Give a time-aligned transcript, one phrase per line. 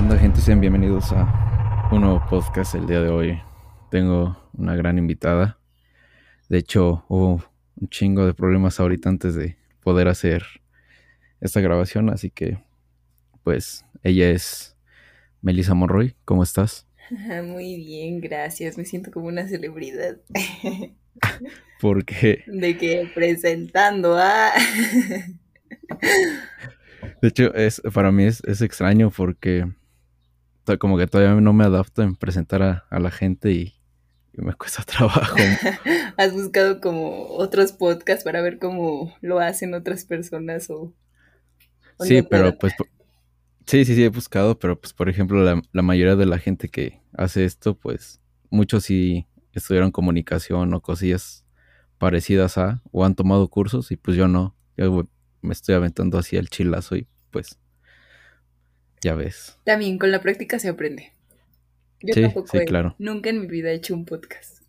[0.00, 0.40] ¿Qué onda gente?
[0.40, 3.38] Sean bienvenidos a un nuevo podcast el día de hoy.
[3.90, 5.58] Tengo una gran invitada.
[6.48, 7.44] De hecho, hubo
[7.78, 10.42] un chingo de problemas ahorita antes de poder hacer
[11.42, 12.56] esta grabación, así que
[13.44, 14.74] pues ella es
[15.42, 16.16] Melissa Monroy.
[16.24, 16.88] ¿Cómo estás?
[17.44, 18.78] Muy bien, gracias.
[18.78, 20.16] Me siento como una celebridad.
[21.78, 22.42] ¿Por qué?
[22.46, 24.50] De que presentando a...
[27.20, 29.66] De hecho, es, para mí es, es extraño porque
[30.78, 33.74] como que todavía no me adapto en presentar a, la gente y,
[34.32, 35.36] me cuesta trabajo.
[36.16, 40.92] ¿Has buscado como otros podcasts para ver cómo lo hacen otras personas o...
[42.00, 42.72] sí, pero pues...
[43.66, 46.68] Sí, sí, sí, he buscado, pero pues por ejemplo la, la, mayoría de la gente
[46.68, 51.44] que hace esto, pues muchos sí estudiaron comunicación o cosillas
[51.98, 55.04] parecidas a, o han tomado cursos y pues yo no, yo
[55.42, 57.58] me estoy aventando así el chilazo y pues
[59.00, 59.56] ya ves.
[59.64, 61.12] También con la práctica se aprende.
[62.02, 62.94] Yo sí, tampoco sí, claro.
[62.98, 64.62] nunca en mi vida he hecho un podcast.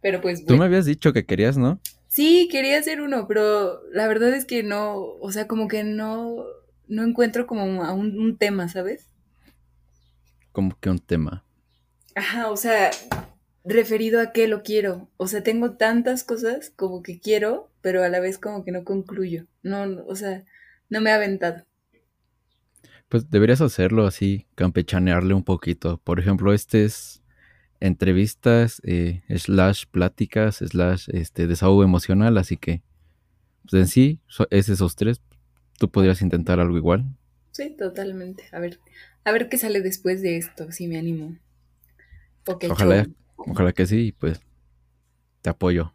[0.00, 0.44] Pero pues.
[0.44, 1.80] Tú me habías dicho que querías, ¿no?
[2.08, 6.44] Sí, quería hacer uno, pero la verdad es que no, o sea, como que no,
[6.86, 9.08] no encuentro como un, un tema, ¿sabes?
[10.52, 11.44] Como que un tema.
[12.14, 12.90] Ajá, o sea,
[13.64, 15.08] referido a qué lo quiero.
[15.16, 18.84] O sea, tengo tantas cosas como que quiero, pero a la vez como que no
[18.84, 19.46] concluyo.
[19.62, 20.44] No, o sea,
[20.88, 21.64] no me ha aventado.
[23.08, 25.98] Pues deberías hacerlo así, campechanearle un poquito.
[25.98, 27.22] Por ejemplo, este es
[27.80, 32.82] entrevistas, eh, slash pláticas, slash este, desahogo emocional, así que
[33.62, 35.20] pues en sí, es esos tres.
[35.78, 37.04] ¿Tú podrías intentar algo igual?
[37.52, 38.44] Sí, totalmente.
[38.52, 38.78] A ver,
[39.24, 41.36] a ver qué sale después de esto, si me animo.
[42.70, 44.40] ojalá, ojalá que sí, pues
[45.42, 45.92] te apoyo.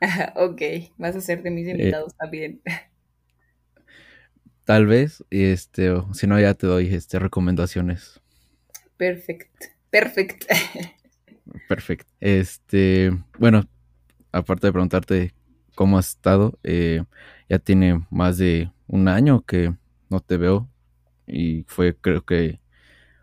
[0.36, 0.62] ok,
[0.96, 2.62] vas a ser de mis eh, invitados también.
[4.68, 8.20] Tal vez, este, o si no, ya te doy este, recomendaciones.
[8.98, 10.46] Perfecto, perfecto.
[11.66, 12.12] Perfecto.
[12.20, 13.66] Este, bueno,
[14.30, 15.34] aparte de preguntarte
[15.74, 17.02] cómo has estado, eh,
[17.48, 19.74] ya tiene más de un año que
[20.10, 20.68] no te veo
[21.26, 22.60] y fue creo que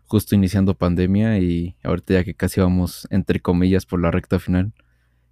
[0.08, 4.72] justo iniciando pandemia y ahorita ya que casi vamos entre comillas por la recta final.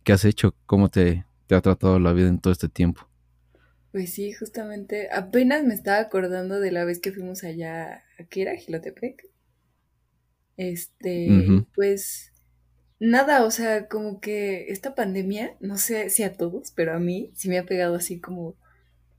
[0.05, 0.55] ¿Qué has hecho?
[0.67, 3.09] ¿Cómo te, te ha tratado la vida en todo este tiempo?
[3.95, 8.43] Pues sí, justamente, apenas me estaba acordando de la vez que fuimos allá, ¿a qué
[8.43, 8.57] era?
[8.57, 9.31] Gilotepec.
[10.57, 11.29] Este,
[11.77, 12.33] pues
[12.99, 17.31] nada, o sea, como que esta pandemia, no sé si a todos, pero a mí
[17.37, 18.57] sí me ha pegado así como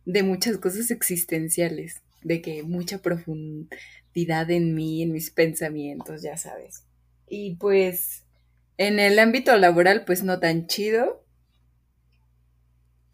[0.04, 6.84] de muchas cosas existenciales, de que mucha profundidad en mí, en mis pensamientos, ya sabes.
[7.30, 8.26] Y pues
[8.76, 11.25] en el ámbito laboral, pues no tan chido,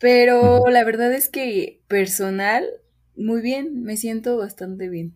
[0.01, 2.66] pero la verdad es que personal,
[3.16, 5.16] muy bien, me siento bastante bien.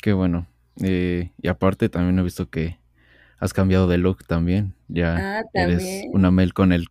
[0.00, 0.46] Qué bueno.
[0.82, 2.78] Eh, y aparte también he visto que
[3.38, 4.74] has cambiado de look también.
[4.86, 6.88] Ya ah, eres una Mel con el,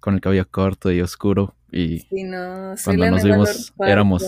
[0.00, 1.56] con el cabello corto y oscuro.
[1.72, 2.04] Y
[2.84, 4.24] cuando nos vimos éramos...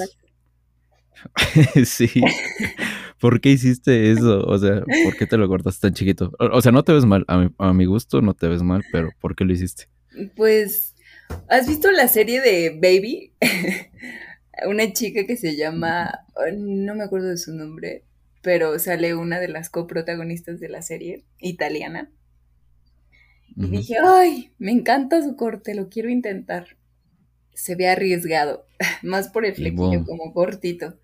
[1.84, 2.10] sí.
[3.20, 4.44] ¿Por qué hiciste eso?
[4.44, 6.32] O sea, ¿por qué te lo cortaste tan chiquito?
[6.38, 7.24] O, sea, no te ves mal.
[7.26, 9.88] A mi, a mi gusto no te ves mal, pero ¿por qué lo hiciste?
[10.36, 10.94] Pues,
[11.48, 13.32] ¿has visto la serie de Baby?
[14.66, 18.04] una chica que se llama, no me acuerdo de su nombre,
[18.42, 22.10] pero sale una de las coprotagonistas de la serie, italiana.
[23.56, 26.76] Y dije, ay, me encanta su corte, lo quiero intentar.
[27.54, 28.66] Se ve arriesgado,
[29.02, 30.98] más por el flequillo, como cortito.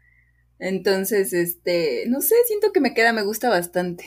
[0.60, 4.04] Entonces, este, no sé, siento que me queda, me gusta bastante.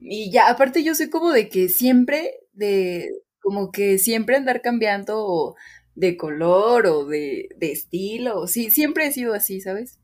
[0.00, 3.10] Y ya, aparte yo soy como de que siempre, de,
[3.44, 5.54] como que siempre andar cambiando
[5.94, 9.98] de color o de, estilo, sí, siempre he sido así, ¿sabes?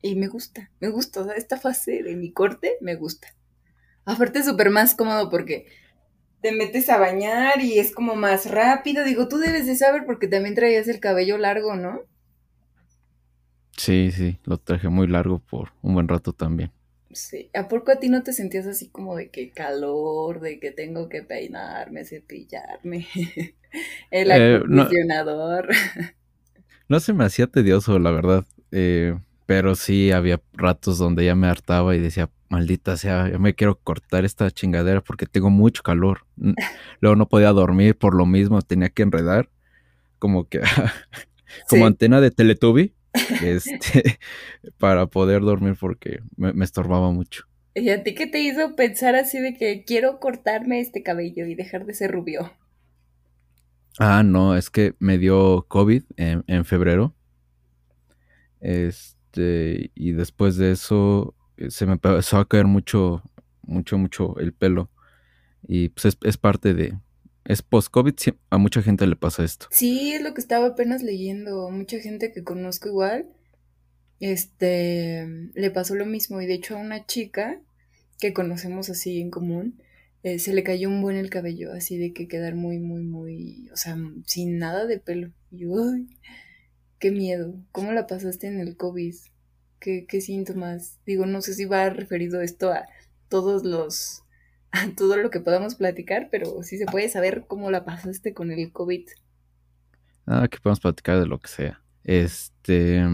[0.00, 3.34] Y me gusta, me gusta, esta fase de mi corte me gusta.
[4.04, 5.66] Aparte es súper más cómodo porque
[6.40, 9.04] te metes a bañar y es como más rápido.
[9.04, 12.02] Digo, tú debes de saber porque también traías el cabello largo, ¿no?
[13.76, 16.70] Sí, sí, lo traje muy largo por un buen rato también.
[17.12, 17.50] Sí.
[17.54, 21.08] ¿A poco a ti no te sentías así como de que calor, de que tengo
[21.08, 23.06] que peinarme, cepillarme?
[24.10, 25.68] El eh, acondicionador.
[26.88, 28.44] No, se me hacía tedioso, la verdad.
[28.70, 29.16] Eh,
[29.46, 33.76] pero sí había ratos donde ya me hartaba y decía, maldita sea, ya me quiero
[33.76, 36.26] cortar esta chingadera porque tengo mucho calor.
[37.00, 39.48] Luego no podía dormir por lo mismo, tenía que enredar.
[40.18, 40.60] Como que,
[41.68, 42.94] como antena de Teletubby
[43.42, 44.18] este,
[44.78, 47.44] para poder dormir porque me, estorbaba mucho.
[47.74, 51.54] ¿Y a ti qué te hizo pensar así de que quiero cortarme este cabello y
[51.54, 52.52] dejar de ser rubio?
[53.98, 57.14] Ah, no, es que me dio COVID en, febrero.
[58.60, 63.22] Es, Este, y después de eso eh, se me empezó a caer mucho,
[63.62, 64.90] mucho, mucho el pelo.
[65.66, 66.98] Y pues es, es parte de,
[67.44, 68.14] es post-COVID,
[68.50, 69.66] a mucha gente le pasa esto.
[69.70, 71.70] Sí, es lo que estaba apenas leyendo.
[71.70, 73.26] Mucha gente que conozco igual,
[74.20, 76.40] este, le pasó lo mismo.
[76.40, 77.60] Y de hecho a una chica
[78.20, 79.82] que conocemos así en común,
[80.22, 83.68] eh, se le cayó un buen el cabello, así de que quedar muy, muy, muy,
[83.72, 85.32] o sea, sin nada de pelo.
[85.50, 85.74] Y yo,
[87.00, 87.54] qué miedo.
[87.72, 89.14] ¿Cómo la pasaste en el COVID?
[89.80, 91.00] ¿Qué, qué síntomas?
[91.04, 92.86] Digo, no sé si va referido esto a
[93.28, 94.22] todos los,
[94.96, 98.72] todo lo que podamos platicar, pero sí se puede saber cómo la pasaste con el
[98.72, 99.06] COVID.
[100.26, 101.82] Ah, que podemos platicar de lo que sea.
[102.04, 103.04] Este,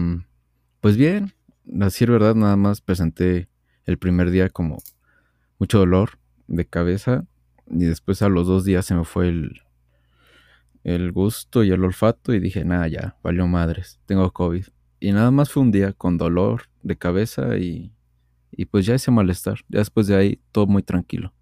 [0.79, 1.33] pues bien,
[1.81, 3.49] así es verdad, nada más presenté
[3.85, 4.77] el primer día como
[5.57, 7.25] mucho dolor de cabeza
[7.67, 9.61] y después a los dos días se me fue el,
[10.83, 14.65] el gusto y el olfato y dije, nada, ya, valió madres, tengo COVID.
[14.99, 17.93] Y nada más fue un día con dolor de cabeza y,
[18.51, 19.59] y pues ya ese malestar.
[19.69, 21.33] Ya después de ahí todo muy tranquilo.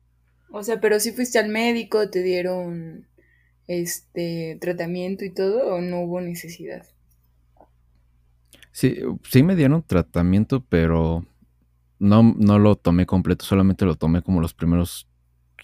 [0.51, 3.07] O sea, pero si fuiste al médico, te dieron
[3.67, 6.85] este tratamiento y todo o no hubo necesidad.
[8.71, 8.99] Sí,
[9.29, 11.25] sí me dieron tratamiento, pero
[11.99, 15.07] no, no lo tomé completo, solamente lo tomé como los primeros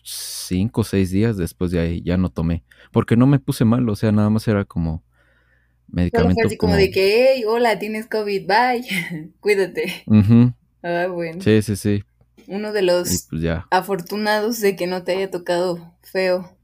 [0.03, 3.87] cinco o seis días después de ahí ya no tomé, porque no me puse mal,
[3.87, 5.03] o sea, nada más era como
[5.87, 6.45] medicamento.
[6.45, 10.03] así como, de que, hey, hola, tienes COVID, bye, cuídate.
[10.81, 11.41] Ah, bueno.
[11.41, 12.03] Sí, sí, sí.
[12.47, 16.55] Uno de los pues afortunados de que no te haya tocado feo.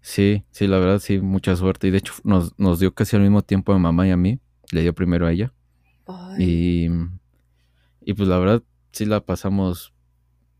[0.00, 1.88] Sí, sí, la verdad sí, mucha suerte.
[1.88, 4.40] Y de hecho nos, nos dio casi al mismo tiempo a mamá y a mí.
[4.70, 5.52] Le dio primero a ella.
[6.38, 6.88] Y,
[8.00, 8.62] y pues la verdad
[8.92, 9.92] sí la pasamos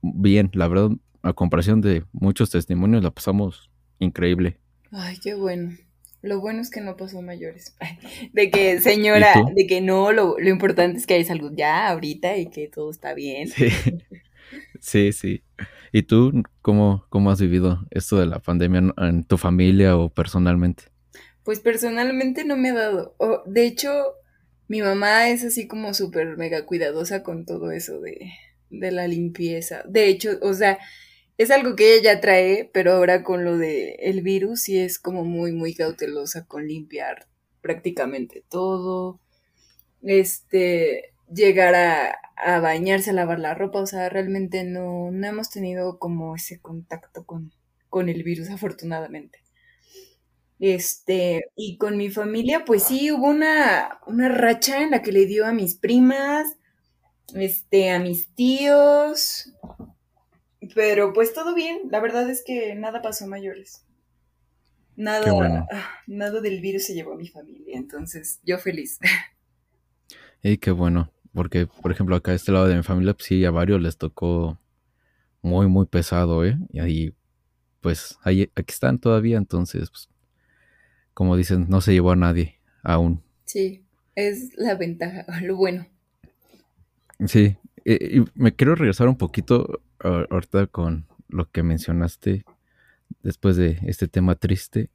[0.02, 0.50] bien.
[0.52, 0.90] La verdad
[1.22, 4.58] a comparación de muchos testimonios, la pasamos increíble.
[4.90, 5.76] Ay, qué bueno.
[6.20, 7.76] Lo bueno es que no pasó mayores.
[8.32, 12.46] De que, señora, de que no, lo, importante es que hay salud ya ahorita y
[12.46, 13.48] que todo está bien.
[13.48, 13.70] Sí,
[14.80, 15.12] sí.
[15.12, 15.42] sí.
[15.92, 20.84] ¿Y tú cómo, cómo has vivido esto de la pandemia en tu familia o personalmente?
[21.44, 23.14] Pues personalmente no me ha dado.
[23.46, 23.90] de hecho,
[24.66, 28.32] mi mamá es así como súper mega cuidadosa con todo eso de,
[28.70, 29.82] de la limpieza.
[29.88, 30.78] De hecho, o sea,
[31.38, 34.98] es algo que ella ya trae, pero ahora con lo de el virus sí es
[34.98, 37.28] como muy, muy cautelosa con limpiar
[37.62, 39.20] prácticamente todo.
[40.02, 45.50] Este, llegar a, a bañarse, a lavar la ropa, o sea, realmente no, no hemos
[45.50, 47.52] tenido como ese contacto con,
[47.90, 49.40] con el virus, afortunadamente.
[50.60, 55.26] Este, y con mi familia, pues sí, hubo una, una racha en la que le
[55.26, 56.48] dio a mis primas,
[57.34, 59.52] este, a mis tíos,
[60.74, 63.84] pero pues todo bien, la verdad es que nada pasó mayores.
[64.96, 68.98] Nada, ah, nada del virus se llevó a mi familia, entonces yo feliz.
[70.40, 73.44] Y qué bueno, porque por ejemplo acá a este lado de mi familia, pues sí,
[73.44, 74.56] a varios les tocó
[75.42, 76.56] muy, muy pesado, ¿eh?
[76.70, 77.14] Y ahí,
[77.80, 80.08] pues, ahí, aquí están todavía, entonces, pues,
[81.14, 83.22] como dicen, no se llevó a nadie aún.
[83.44, 83.84] Sí,
[84.14, 85.86] es la ventaja, lo bueno.
[87.26, 92.44] Sí, y me quiero regresar un poquito ahorita con lo que mencionaste
[93.22, 94.90] después de este tema triste.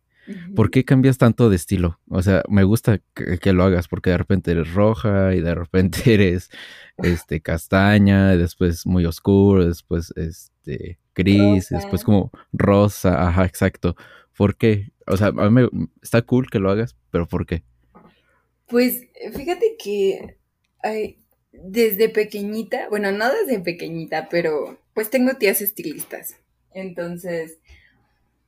[0.56, 2.00] ¿Por qué cambias tanto de estilo?
[2.08, 6.02] O sea, me gusta que, lo hagas porque de repente eres roja y de repente
[6.14, 6.50] eres
[6.98, 13.96] este castaña, después muy oscuro, después este gris, después como rosa, ajá, exacto.
[14.38, 14.92] ¿Por qué?
[15.08, 17.64] O sea, a mí me, está cool que lo hagas, pero ¿por qué?
[18.68, 19.02] Pues
[19.36, 20.38] fíjate que
[20.82, 21.18] hay,
[21.54, 26.38] desde pequeñita, bueno, no desde pequeñita, pero pues tengo tías estilistas.
[26.74, 27.60] Entonces,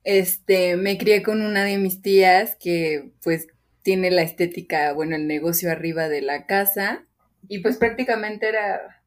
[0.03, 3.47] este, me crié con una de mis tías que pues
[3.83, 7.05] tiene la estética, bueno, el negocio arriba de la casa
[7.47, 9.03] y pues prácticamente era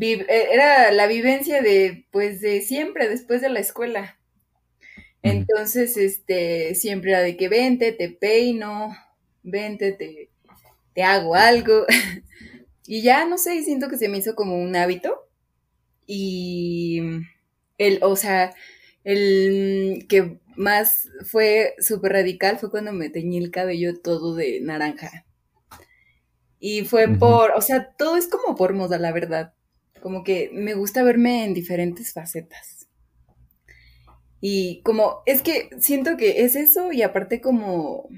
[0.00, 4.18] eh, era la vivencia de pues de siempre después de la escuela.
[5.22, 8.96] Entonces, este, siempre era de que vente, te peino,
[9.42, 10.30] vente, te,
[10.94, 11.84] te hago algo.
[12.86, 15.28] y ya, no sé, siento que se me hizo como un hábito.
[16.06, 17.00] Y
[17.78, 18.54] el, o sea,
[19.04, 25.26] el que más fue súper radical fue cuando me teñí el cabello todo de naranja.
[26.58, 29.54] Y fue por, o sea, todo es como por moda, la verdad.
[30.00, 32.88] Como que me gusta verme en diferentes facetas.
[34.40, 38.08] Y como, es que siento que es eso y aparte como,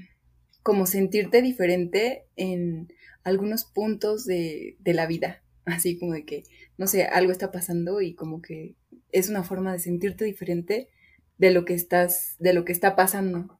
[0.63, 2.91] como sentirte diferente en
[3.23, 5.43] algunos puntos de, de la vida.
[5.65, 6.43] Así como de que,
[6.77, 8.75] no sé, algo está pasando y como que
[9.11, 10.89] es una forma de sentirte diferente
[11.37, 13.59] de lo que estás, de lo que está pasando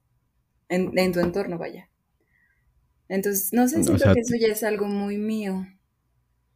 [0.68, 1.88] en, tu entorno, vaya.
[3.08, 5.66] Entonces, no sé, siento que eso ya es algo muy mío.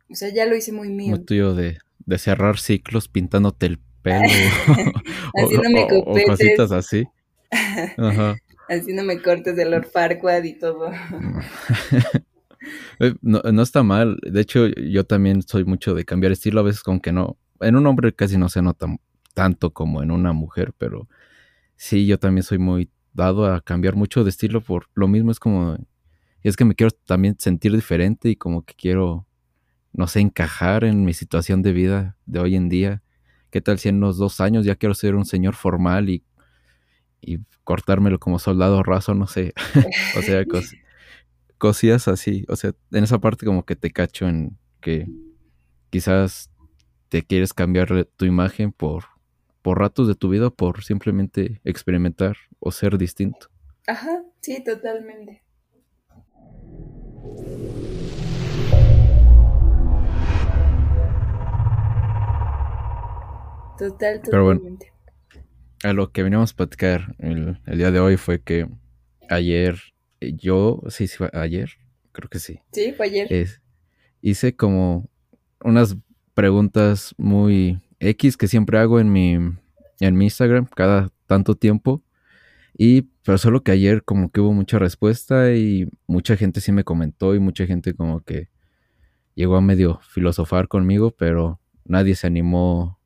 [0.08, 1.16] O sea, ya lo hice muy mío.
[1.16, 4.22] Muy tuyo de, de cerrar ciclos pintándote el pelo.
[5.34, 7.04] Haciéndome o, o, cositas así.
[7.50, 8.36] Ajá.
[8.68, 10.92] Haciéndome cortes de Lord Farquaad y todo.
[13.00, 14.18] Eh, no, no, está mal.
[14.22, 16.60] De hecho, yo también soy mucho de cambiar estilo.
[16.60, 17.38] A veces, con que no.
[17.60, 18.86] En un hombre casi no se nota
[19.34, 21.08] tanto como en una mujer, pero
[21.76, 24.60] sí, yo también soy muy dado a cambiar mucho de estilo.
[24.60, 25.76] Por lo mismo es como.
[26.42, 29.26] Es que me quiero también sentir diferente y como que quiero,
[29.92, 33.02] no sé, encajar en mi situación de vida de hoy en día.
[33.50, 36.22] ¿Qué tal si en unos dos años ya quiero ser un señor formal y,
[37.22, 39.14] y cortármelo como soldado raso?
[39.14, 39.54] No sé.
[40.18, 40.44] o sea,
[41.64, 42.44] cosillas así.
[42.48, 45.08] O sea, en esa parte como que te cacho en que
[45.88, 46.50] quizás
[47.08, 49.04] te quieres cambiar tu imagen por,
[49.62, 53.48] por ratos de tu vida, por simplemente experimentar o ser distinto.
[53.86, 55.42] Ajá, sí, totalmente.
[63.78, 64.30] Total, totalmente.
[64.30, 64.60] Pero bueno,
[65.82, 68.68] a lo que veníamos a platicar el, el día de hoy fue que
[69.30, 69.93] ayer
[70.32, 71.70] yo, sí, sí, ayer,
[72.12, 72.60] creo que sí.
[72.72, 73.48] Sí, fue ayer.
[74.22, 75.08] hice como
[75.62, 75.96] unas
[76.34, 82.02] preguntas muy X que siempre hago en mi, en mi Instagram cada tanto tiempo.
[82.76, 86.84] Y pero solo que ayer como que hubo mucha respuesta y mucha gente sí me
[86.84, 88.50] comentó y mucha gente como que
[89.34, 92.98] llegó a medio filosofar conmigo, pero nadie se animó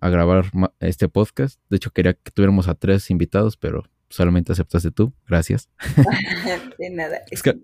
[0.00, 0.46] a grabar
[0.80, 1.60] este podcast.
[1.70, 5.68] De hecho quería que tuviéramos a tres invitados, pero solamente aceptaste tú, gracias.
[6.78, 7.58] de nada, es, que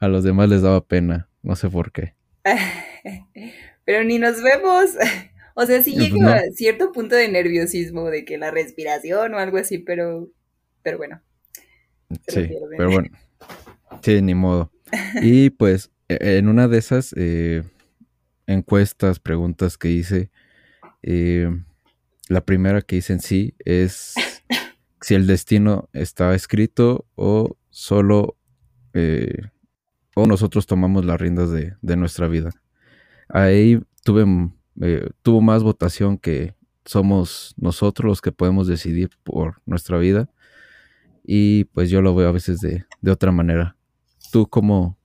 [0.00, 2.14] a, los demás les daba pena, no sé por qué.
[3.84, 4.90] Pero ni nos vemos.
[5.54, 9.38] O sea, sí pues llega a cierto punto de nerviosismo, de que la respiración o
[9.38, 10.30] algo así, pero,
[10.82, 11.20] pero bueno.
[12.26, 13.10] Sí, pero bueno.
[14.00, 14.72] Sí, ni modo.
[15.20, 17.64] Y pues e, en una de esas eh,
[18.46, 20.30] encuestas, preguntas que hice,
[21.02, 21.50] eh,
[22.28, 24.14] la primera que hice en sí es
[25.02, 28.38] si el destino está escrito o solo
[28.94, 29.42] eh,
[30.14, 32.50] o nosotros tomamos las riendas de, nuestra vida.
[33.28, 34.24] Ahí tuve,
[34.80, 36.54] eh, tuvo más votación que
[36.84, 40.30] somos nosotros los que podemos decidir por nuestra vida
[41.24, 43.76] y pues yo lo veo a veces de, otra manera.
[44.30, 44.98] ¿Tú cómo,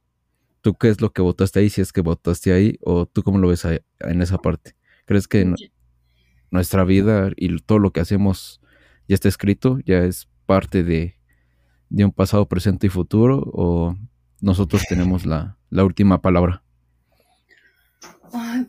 [0.61, 3.39] tú qué es lo que votaste ahí, si es que votaste ahí o tú cómo
[3.39, 4.75] lo ves en esa parte?
[5.05, 5.53] ¿Crees que
[6.51, 8.61] nuestra vida y todo lo que hacemos
[9.07, 11.15] ya está escrito, ya es parte de,
[11.89, 13.95] un pasado, presente y futuro, o
[14.41, 16.63] nosotros tenemos la, última palabra?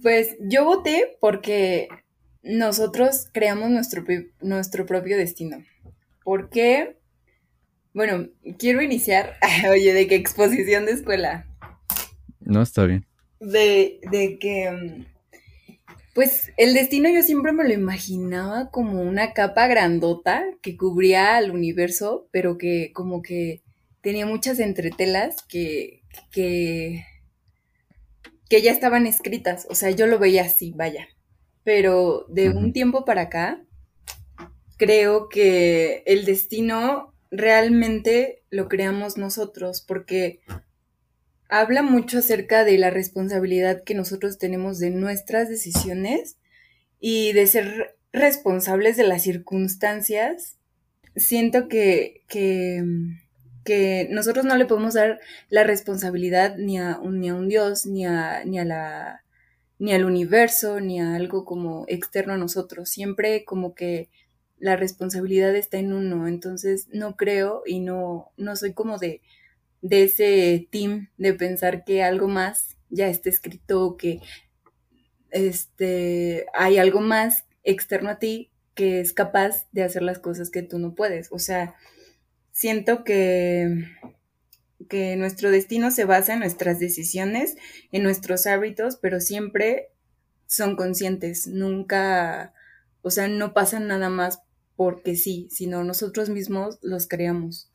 [0.02, 1.88] Pues yo voté porque
[2.42, 4.04] nosotros creamos nuestro,
[4.40, 5.58] nuestro propio destino.
[6.22, 6.96] ¿Por qué?
[7.92, 8.28] Bueno,
[8.58, 9.34] quiero iniciar,
[9.70, 11.46] oye, de qué exposición de escuela.
[12.40, 13.06] No, está bien.
[13.40, 15.17] De, de que mm,
[16.18, 21.52] pues el destino yo siempre me lo imaginaba como una capa grandota que cubría al
[21.52, 23.62] universo, pero que como que
[24.00, 27.04] tenía muchas entretelas que, que,
[28.50, 29.68] que ya estaban escritas.
[29.70, 31.06] O sea, yo lo veía así, vaya.
[31.62, 33.62] Pero de un tiempo para acá,
[34.76, 40.40] creo que el destino realmente lo creamos nosotros, porque
[41.48, 46.36] habla mucho acerca de la responsabilidad que nosotros tenemos de nuestras decisiones
[47.00, 50.56] y de ser responsables de las circunstancias.
[51.16, 52.84] Siento que, que,
[54.10, 58.06] nosotros no le podemos dar la responsabilidad ni a un, ni a un Dios, ni
[58.06, 59.24] a, ni a la
[59.78, 62.88] ni al universo, ni a algo como externo a nosotros.
[62.88, 64.08] Siempre como que
[64.58, 66.26] la responsabilidad está en uno.
[66.26, 69.20] Entonces no creo y no, no soy como de
[69.82, 74.20] de ese team de pensar que algo más ya está escrito, que
[75.30, 80.62] este, hay algo más externo a ti que es capaz de hacer las cosas que
[80.62, 81.32] tú no puedes.
[81.32, 81.74] O sea,
[82.52, 83.86] siento que,
[84.88, 87.56] que nuestro destino se basa en nuestras decisiones,
[87.90, 89.88] en nuestros hábitos, pero siempre
[90.46, 92.54] son conscientes, nunca,
[93.02, 94.42] o sea, no pasa nada más
[94.76, 97.70] porque sí, sino nosotros mismos los creamos.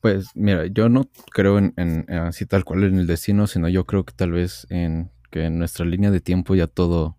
[0.00, 4.04] Pues mira, yo no creo en, así tal cual en el destino, sino yo creo
[4.04, 7.16] que tal vez en que en nuestra línea de tiempo ya todo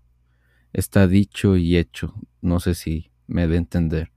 [0.74, 2.14] está dicho y hecho.
[2.42, 4.12] No sé si me dé entender.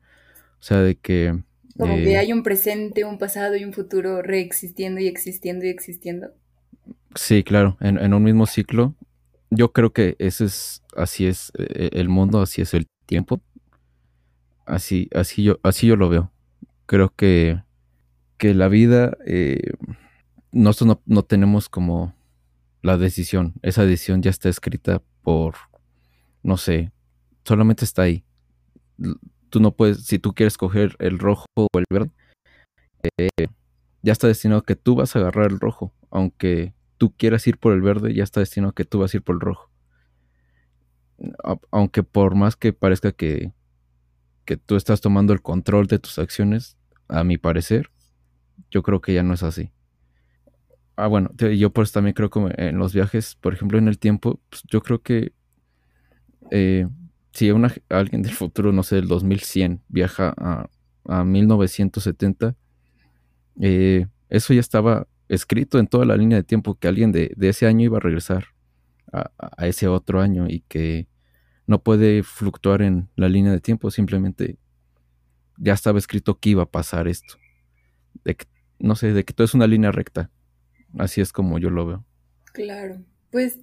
[0.60, 1.42] O sea, de que...
[1.76, 5.68] Como que eh, hay un presente, un pasado y un futuro reexistiendo y existiendo y
[5.68, 6.28] existiendo.
[7.14, 8.94] Sí, claro, en, en un mismo ciclo.
[9.50, 13.40] Yo creo que ese es, así es eh, el mundo, así es el tiempo.
[14.66, 16.32] Así, así yo, así yo lo veo.
[16.86, 17.63] Creo que
[18.36, 19.72] que la vida, eh,
[20.52, 22.14] nosotros no, tenemos como
[22.82, 23.54] la decisión.
[23.62, 25.54] Esa decisión ya está escrita por,
[26.42, 26.92] no sé,
[27.44, 28.24] solamente está ahí.
[29.50, 32.10] Tú no puedes, si tú quieres coger el rojo o el verde,
[33.18, 33.46] eh,
[34.02, 35.92] ya está destinado que tú vas a agarrar el rojo.
[36.10, 39.22] Aunque tú quieras ir por el verde, ya está destinado que tú vas a ir
[39.22, 39.70] por el rojo.
[41.70, 43.52] Aunque por más que parezca que,
[44.44, 46.76] que tú estás tomando el control de tus acciones,
[47.08, 47.90] a mi parecer,
[48.70, 49.70] yo creo que ya no es así.
[50.96, 53.98] Ah, bueno, yo por eso también creo que en los viajes, por ejemplo, en el
[53.98, 55.32] tiempo, pues yo creo que
[56.50, 56.86] eh,
[57.32, 60.68] si una, alguien del futuro, no sé, del 2100 viaja a,
[61.06, 62.54] a 1970,
[63.60, 67.66] eh, eso ya estaba escrito en toda la línea de tiempo que alguien de, ese
[67.66, 68.46] año iba a regresar
[69.12, 71.08] a, a, ese otro año y que
[71.66, 74.58] no puede fluctuar en la línea de tiempo, simplemente
[75.56, 77.34] ya estaba escrito que iba a pasar esto.
[78.24, 78.46] De que,
[78.78, 80.30] no sé, de que todo es una línea recta.
[80.98, 82.04] Así es como yo lo veo.
[82.52, 83.58] Claro, pues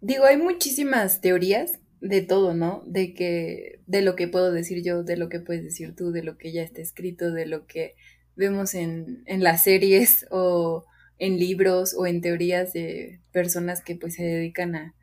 [0.00, 2.82] digo, hay muchísimas teorías de todo, ¿no?
[2.86, 6.22] De que, de lo que puedo decir yo, de lo que puedes decir tú, de
[6.22, 7.94] lo que ya está escrito, de lo que
[8.34, 10.84] vemos en, en las series o
[11.18, 14.94] en libros o en teorías de personas que pues se dedican a,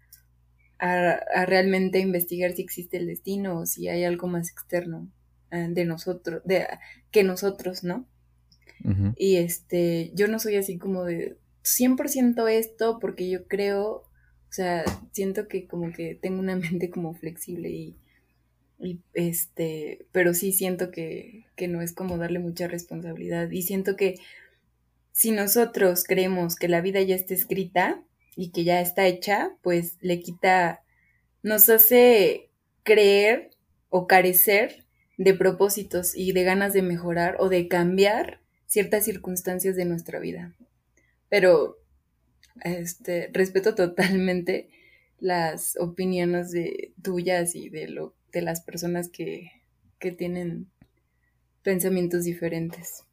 [0.80, 5.10] a, realmente investigar si existe el destino o si hay algo más externo
[5.52, 6.68] eh, de nosotros, de,
[7.12, 8.08] que nosotros, ¿no?
[9.16, 14.84] Y este, yo no soy así como de 100% esto porque yo creo, o sea,
[15.12, 17.98] siento que como que tengo una mente como flexible y,
[18.80, 23.52] y este, pero sí siento que, que no es como darle mucha responsabilidad.
[23.52, 24.16] Y siento que
[25.12, 28.02] si nosotros creemos que la vida ya está escrita
[28.36, 30.82] y que ya está hecha, pues le quita,
[31.44, 32.50] nos hace
[32.84, 33.50] creer
[33.90, 34.86] o carecer
[35.18, 40.56] de propósitos y de ganas de mejorar o de cambiar ciertas circunstancias de nuestra vida.
[41.28, 41.78] Pero
[42.62, 44.70] este, respeto totalmente
[45.20, 49.52] las opiniones de tuyas y de lo de las personas que,
[50.00, 50.70] que tienen
[51.64, 53.04] pensamientos diferentes.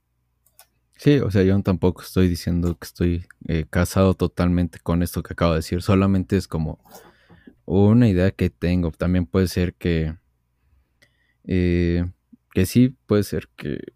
[0.96, 5.32] Sí, o sea, yo tampoco estoy diciendo que estoy eh, casado totalmente con esto que
[5.32, 6.78] acabo de decir, solamente es como
[7.64, 8.90] una idea que tengo.
[8.92, 10.16] También puede ser que,
[11.44, 12.04] eh,
[12.52, 13.95] que sí, puede ser que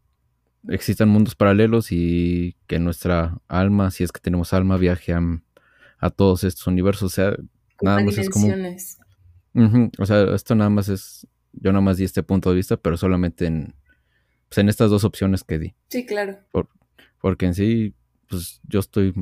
[0.68, 6.44] existan mundos paralelos y que nuestra alma, si es que tenemos alma, viaje a, todos
[6.44, 7.12] estos universos.
[7.12, 7.36] O sea,
[7.82, 8.48] nada más es como...
[9.98, 11.26] o sea, esto nada más es...
[11.52, 13.74] Yo nada más di este punto de vista, pero solamente en,
[14.48, 15.74] pues, en estas dos opciones que di.
[15.88, 16.38] Sí, claro.
[17.20, 17.94] porque en sí,
[18.28, 19.12] pues yo estoy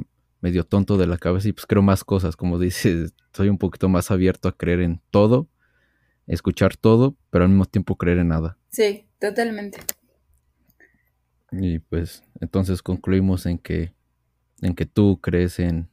[0.40, 3.88] medio tonto de la cabeza y pues creo más cosas, como dices, soy un poquito
[3.88, 5.48] más abierto a creer en todo,
[6.27, 8.59] escuchar todo, pero al mismo tiempo creer en nada.
[8.70, 9.79] Sí, totalmente.
[11.51, 13.95] Y pues entonces concluimos en que,
[14.61, 15.89] en que tú crees en,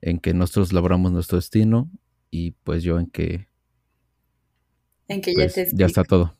[0.00, 1.90] en que nosotros labramos nuestro destino
[2.30, 3.48] y pues yo en que...
[5.08, 6.34] En que ya, pues, ya está todo.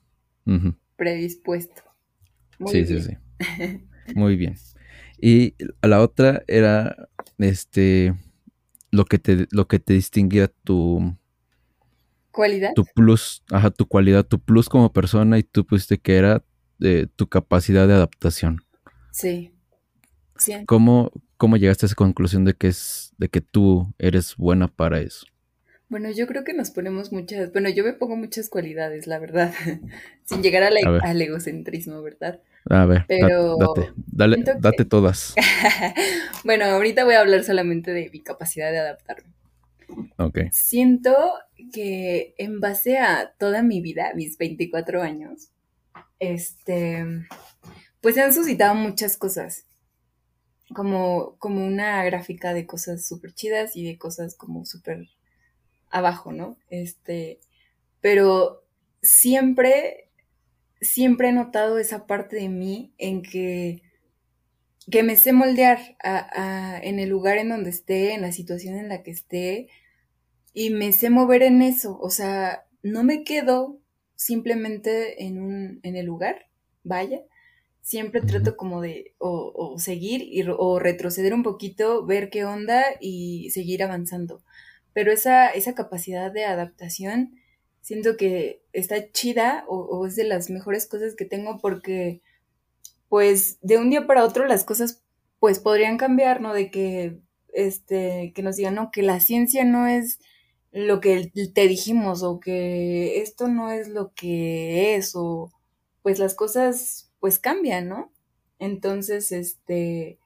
[0.97, 1.83] Predispuesto.
[2.67, 3.17] sí, sí, sí.
[4.15, 4.57] Muy bien.
[5.21, 7.09] Y la otra era
[7.39, 8.15] este
[8.91, 11.17] lo que te lo que te distinguía tu
[12.33, 12.73] cualidad.
[12.75, 16.45] Tu plus, ajá, tu cualidad, tu plus como persona y tú pusiste que era
[16.83, 18.62] de tu capacidad de adaptación.
[19.12, 19.53] Sí.
[20.66, 25.01] ¿Cómo, ¿Cómo llegaste a esa conclusión de que es de que tú eres buena para
[25.01, 25.27] eso?
[25.88, 29.53] Bueno, yo creo que nos ponemos muchas, bueno, yo me pongo muchas cualidades, la verdad,
[30.25, 32.40] sin llegar al egocentrismo, ¿verdad?
[32.71, 35.35] A ver, Pero date, dale, date todas.
[36.45, 39.33] bueno, ahorita voy a hablar solamente de mi capacidad de adaptarme.
[40.16, 40.38] Ok.
[40.51, 41.14] Siento
[41.73, 45.51] que en base a toda mi vida, mis 24 años,
[46.23, 47.05] este,
[48.01, 49.67] pues se han suscitado muchas cosas.
[50.73, 55.09] Como, como una gráfica de cosas súper chidas y de cosas como súper
[55.91, 56.57] abajo, ¿no?
[56.71, 57.41] Este,
[58.01, 58.65] pero
[59.03, 60.09] siempre,
[60.81, 63.83] siempre he notado esa parte de mí en que,
[64.91, 65.97] que me sé moldear
[66.83, 69.69] en el lugar en donde esté, en la situación en la que esté,
[70.55, 71.99] y me sé mover en eso.
[72.01, 73.82] O sea, no me quedo
[74.23, 76.47] simplemente en, un, en el lugar,
[76.85, 77.23] vaya.
[77.81, 83.51] Siempre trato como de o, seguir y, o retroceder un poquito, ver qué onda y
[83.51, 84.43] seguir avanzando.
[84.93, 87.35] Pero esa, esa capacidad de adaptación
[87.81, 92.23] siento que está chida o, o es de las mejores cosas que tengo porque
[93.09, 95.03] pues de un día para otro las cosas
[95.41, 96.55] pues podrían cambiar, ¿no?
[96.55, 97.19] De que
[97.53, 100.21] este que nos digan, no, que la ciencia no es
[100.73, 105.53] lo que te dijimos o que esto no es lo que es o
[106.03, 108.11] pues las cosas pues cambian, ¿no?
[108.59, 110.19] Entonces, este,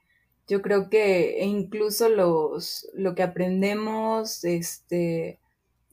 [0.47, 5.39] yo creo que incluso los, lo que aprendemos, este,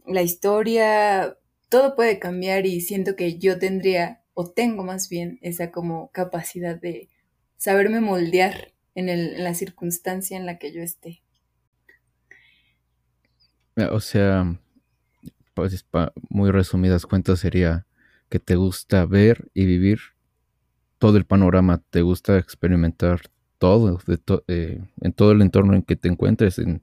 [0.06, 1.36] la historia,
[1.68, 6.76] todo puede cambiar y siento que yo tendría, o tengo más bien, esa como capacidad
[6.80, 7.08] de
[7.56, 11.23] saberme moldear en, el, en la circunstancia en la que yo esté.
[13.76, 14.56] O sea,
[15.54, 15.84] pues
[16.28, 17.86] muy resumidas cuentas sería
[18.28, 19.98] que te gusta ver y vivir
[20.98, 23.20] todo el panorama, te gusta experimentar
[23.58, 26.82] todo, de eh, en todo el entorno en que te encuentres, en,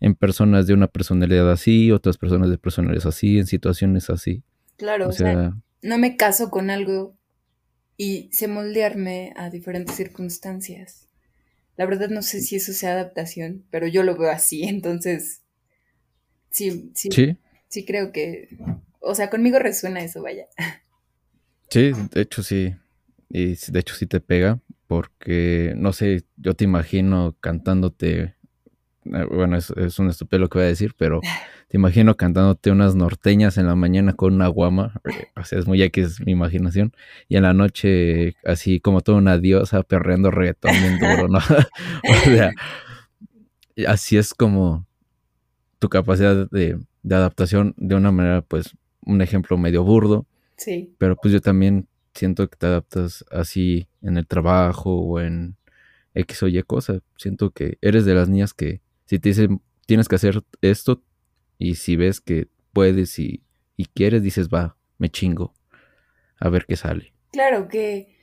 [0.00, 4.42] en, personas de una personalidad así, otras personas de personalidades así, en situaciones así.
[4.76, 7.16] Claro, o, sea, no me caso con algo
[7.96, 11.08] y sé moldearme a diferentes circunstancias.
[11.76, 15.42] La verdad no sé si eso sea adaptación, pero yo lo veo así, entonces
[16.58, 17.36] sí, sí, sí,
[17.68, 18.48] sí creo que,
[19.00, 20.46] o sea, conmigo resuena eso, vaya.
[21.70, 22.74] Sí, de hecho sí,
[23.28, 28.34] y de hecho sí te pega, porque, no sé, yo te imagino cantándote,
[29.04, 31.20] eh, bueno, es, es un estúpido lo que voy a decir, pero
[31.68, 35.66] te imagino cantándote unas norteñas en la mañana con una guama, eh, o sea, es
[35.66, 36.92] muy X mi imaginación,
[37.28, 41.38] y en la noche así como toda una diosa perreando reggaetón bien duro, ¿no?
[42.10, 42.50] o sea,
[43.86, 44.87] así es como
[45.78, 50.94] tu capacidad de, de adaptación de una manera, pues, un ejemplo medio burdo, sí.
[50.98, 55.56] pero pues yo también siento que te adaptas así en el trabajo o en
[56.14, 57.00] X o Y cosa.
[57.16, 61.02] Siento que eres de las niñas que si te dicen tienes que hacer esto
[61.58, 63.42] y si ves que puedes y,
[63.94, 65.54] quieres, dices va, me chingo.
[66.38, 67.14] A ver qué sale.
[67.32, 68.17] Claro que,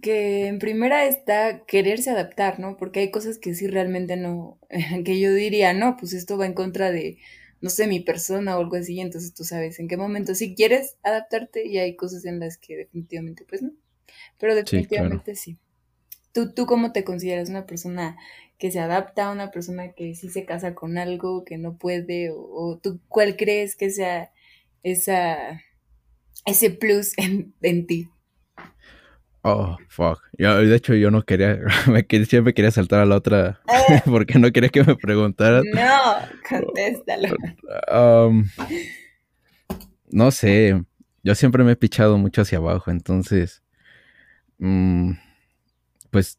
[0.00, 2.76] que en primera está quererse adaptar, ¿no?
[2.76, 4.58] Porque hay cosas que sí realmente no,
[5.04, 7.18] que yo diría, no, pues esto va en contra de,
[7.60, 10.96] no sé, mi persona o algo así, entonces tú sabes en qué momento si quieres
[11.02, 13.72] adaptarte y hay cosas en las que definitivamente pues no,
[14.38, 15.58] pero definitivamente sí.
[16.32, 18.16] ¿Tú, ¿Tú cómo te consideras una persona
[18.56, 22.78] que se adapta, una persona que sí se casa con algo, que no puede, o,
[22.80, 24.30] tú cuál crees que sea
[24.84, 25.60] esa,
[26.46, 28.08] ese plus en, en ti?
[29.42, 30.20] Oh, fuck.
[30.36, 34.02] de hecho, yo no quería, me, siempre quería saltar a la otra eh.
[34.04, 35.64] porque no quería que me preguntaran.
[35.72, 36.14] No,
[36.48, 37.28] contéstalo.
[37.90, 38.48] Um,
[40.10, 40.82] no sé,
[41.22, 43.62] yo siempre me he pichado mucho hacia abajo, entonces,
[44.58, 45.12] mm,
[46.10, 46.38] pues,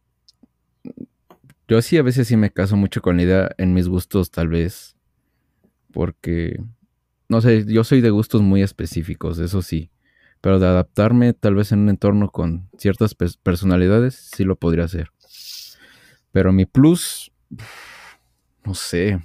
[1.68, 4.50] yo sí a veces sí me caso mucho con la idea en mis gustos, tal
[4.50, 4.96] vez,
[5.92, 6.62] porque,
[7.30, 9.90] no sé, yo soy de gustos muy específicos, eso sí.
[10.42, 15.12] Pero de adaptarme tal vez en un entorno con ciertas personalidades, sí lo podría hacer.
[16.32, 17.32] Pero mi plus,
[18.66, 19.20] no sé.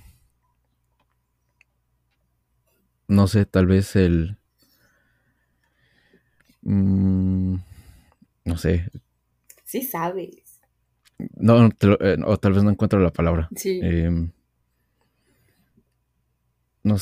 [3.09, 4.37] No sé, tal vez el...
[6.63, 7.57] Mm,
[8.45, 8.91] no sé.
[9.65, 10.61] Sí sabes.
[11.37, 13.49] No, eh, o tal vez no encuentro la palabra.
[13.55, 13.81] Sí.
[13.83, 14.33] Em,
[16.83, 16.97] no,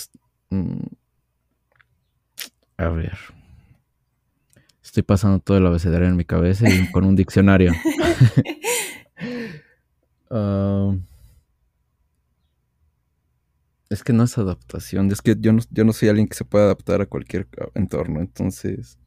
[0.50, 0.86] mm,
[2.78, 3.18] a ver.
[4.94, 7.72] Estoy pasando todo el abecedario en mi cabeza y con un diccionario.
[10.30, 10.96] Ah,
[13.90, 15.10] es que no es adaptación.
[15.12, 18.20] Es que yo no, yo no soy alguien que se pueda adaptar a cualquier entorno.
[18.20, 18.98] Entonces,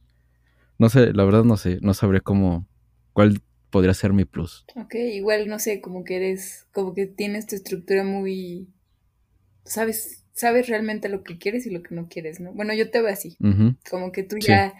[0.77, 1.79] no sé, la verdad no sé.
[1.81, 2.65] No sabría cómo,
[3.11, 4.65] cuál podría ser mi plus.
[4.75, 8.69] Ok, igual no sé, como que eres, como que tienes tu estructura muy,
[9.65, 12.53] sabes, sabes realmente lo que quieres y lo que no quieres, ¿no?
[12.53, 13.37] Bueno, yo te veo así,
[13.89, 14.73] como que tú ya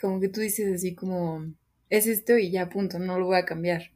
[0.00, 1.44] como que tú dices así como,
[1.90, 3.90] es esto y ya punto, no lo voy a cambiar.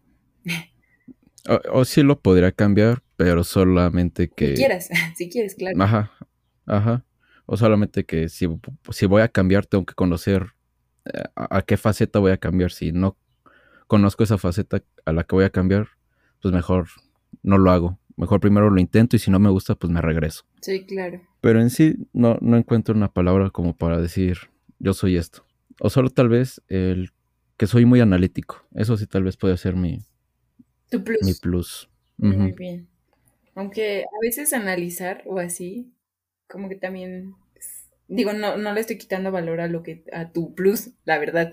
[1.73, 4.49] O, sí lo podría cambiar, pero solamente que...
[4.49, 5.83] Si quieras, si quieres, claro.
[5.83, 6.13] Ajá,
[6.67, 7.05] ajá.
[7.47, 8.47] O solamente que si,
[8.91, 10.53] si voy a cambiar tengo que conocer
[11.05, 12.71] eh, a, qué faceta voy a cambiar.
[12.71, 13.17] Si no
[13.89, 15.89] conozco esa faceta a la que voy a cambiar,
[16.41, 16.89] pues mejor
[17.43, 17.99] no lo hago.
[18.17, 20.45] Mejor primero lo intento y si no me gusta, pues me regreso.
[20.61, 21.21] Sí, claro.
[21.41, 24.39] Pero en sí no, no encuentro una palabra como para decir
[24.79, 25.45] yo soy esto.
[25.85, 27.11] O solo tal vez el
[27.57, 28.65] que soy muy analítico.
[28.73, 29.99] Eso sí tal vez puede ser mi,
[30.89, 31.23] tu plus.
[31.23, 31.91] Mi plus.
[32.19, 32.89] Muy bien.
[33.57, 35.93] Aunque a veces analizar o así,
[36.47, 37.35] como que también
[38.07, 41.53] digo, no, no le estoy quitando valor a lo que, a tu plus, la verdad.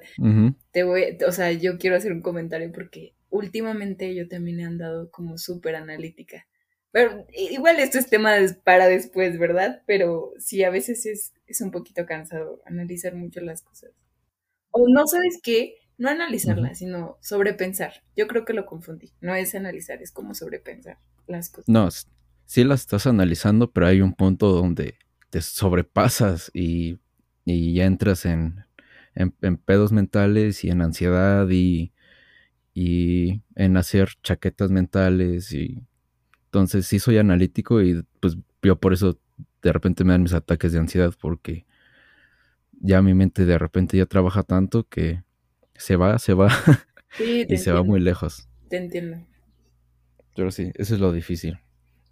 [0.71, 5.09] Te voy, o sea, yo quiero hacer un comentario porque últimamente yo también he andado
[5.09, 6.45] como súper analítica.
[6.91, 9.81] Pero igual esto es tema para después, ¿verdad?
[9.87, 13.89] Pero sí, a veces es, es un poquito cansado analizar mucho las cosas
[14.79, 18.03] o no sabes qué, no analizarla, sino sobrepensar.
[18.15, 19.11] Yo creo que lo confundí.
[19.19, 21.67] No es analizar, es como sobrepensar las cosas.
[21.67, 21.89] No,
[22.45, 24.95] sí las estás analizando, pero hay un punto donde
[25.29, 26.99] te sobrepasas y,
[27.45, 28.63] y ya entras en,
[29.15, 31.91] en, pedos mentales y en ansiedad y,
[32.73, 35.83] y en hacer chaquetas mentales y
[36.45, 39.19] entonces sí soy analítico y pues yo por eso
[39.61, 41.65] de repente me dan mis ataques de ansiedad porque
[42.79, 45.23] ya mi mente de repente ya trabaja tanto que
[45.75, 46.49] se va, se va
[47.19, 48.49] y se va muy lejos.
[48.69, 49.25] Te entiendo.
[50.35, 51.59] Pero sí, eso es lo difícil.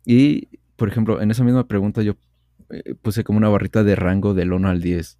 [0.05, 2.15] Y, por ejemplo, en esa misma pregunta yo
[2.69, 5.17] eh, puse como una barrita de rango del 1 al 10.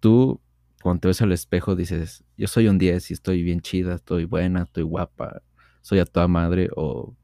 [0.00, 0.40] Tú,
[0.82, 4.24] cuando te ves al espejo, dices, yo soy un 10 y estoy bien chida, estoy
[4.24, 5.42] buena, estoy guapa,
[5.80, 7.16] soy a toda madre, o,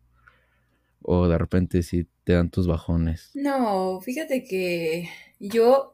[1.02, 3.30] o de repente sí te dan tus bajones.
[3.34, 5.93] No, fíjate que yo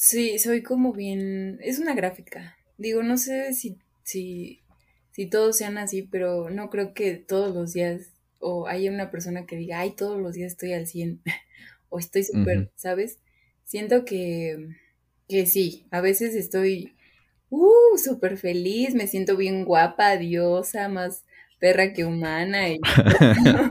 [0.00, 2.56] sí soy como bien, es una gráfica.
[2.78, 4.62] Digo, no sé si, si,
[5.12, 8.08] si todos sean así, pero no creo que todos los días
[8.38, 11.20] o haya una persona que diga, ay, todos los días estoy al 100
[11.90, 13.18] o estoy súper, ¿sabes?
[13.64, 14.68] Siento que,
[15.28, 16.96] que sí, a veces estoy,
[17.50, 21.24] uh, súper feliz, me siento bien guapa, diosa, más
[21.58, 22.68] perra que humana.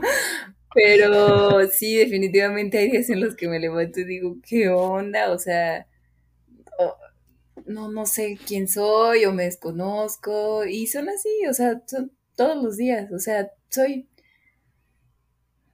[0.74, 5.32] Pero sí, definitivamente hay días en los que me levanto y digo, ¿qué onda?
[5.32, 5.88] O sea,
[7.66, 10.64] no, no sé quién soy o me desconozco.
[10.66, 13.10] Y son así, o sea, son todos los días.
[13.12, 14.08] O sea, soy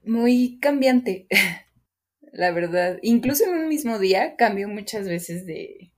[0.04, 1.26] muy cambiante,
[2.32, 2.98] la verdad.
[3.02, 5.92] Incluso en un mismo día cambio muchas veces de,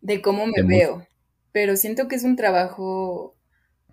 [0.00, 1.06] de cómo me veo.
[1.52, 3.36] Pero siento que es un trabajo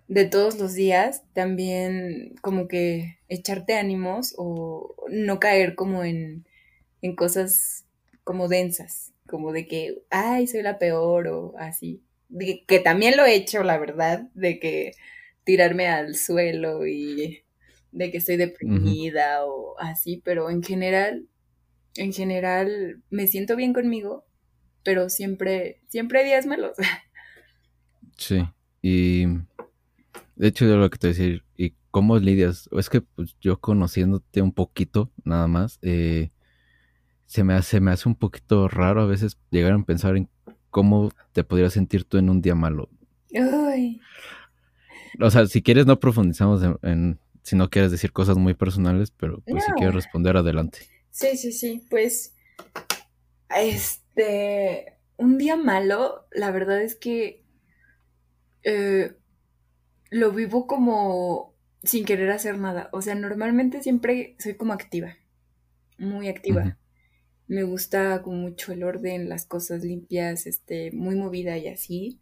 [0.08, 6.46] de todos los días, también como que echarte ánimos o no caer como en,
[7.02, 7.86] en cosas
[8.24, 12.02] como densas, como de que, ay, soy la peor o así.
[12.66, 14.92] que también lo he hecho, la verdad, de que
[15.44, 17.44] tirarme al suelo y
[17.92, 21.26] de que estoy deprimida o así, pero en general,
[21.96, 24.26] en general me siento bien conmigo,
[24.82, 26.76] pero siempre, siempre hay días malos.
[28.16, 28.44] Sí,
[28.82, 29.26] y
[30.34, 32.68] de hecho yo lo que te voy a decir, ¿y cómo lidias?
[32.72, 36.30] Es que pues, yo conociéndote un poquito nada más, eh,
[37.28, 40.28] se, me hace, me hace un poquito raro a veces llegar a pensar en
[40.70, 42.88] cómo te podrías sentir tú en un día malo.
[43.32, 44.00] Ay.
[45.20, 49.40] O sea, si quieres no profundizamos en si no quieres decir cosas muy personales, pero
[49.40, 50.80] pues si quieres responder adelante.
[51.10, 52.34] Sí, sí, sí, pues
[53.56, 57.42] este, un día malo, la verdad es que
[58.64, 59.16] eh,
[60.10, 62.90] lo vivo como sin querer hacer nada.
[62.92, 65.16] O sea, normalmente siempre soy como activa,
[65.96, 66.76] muy activa.
[67.48, 72.20] Me gusta como mucho el orden, las cosas limpias, este, muy movida y así.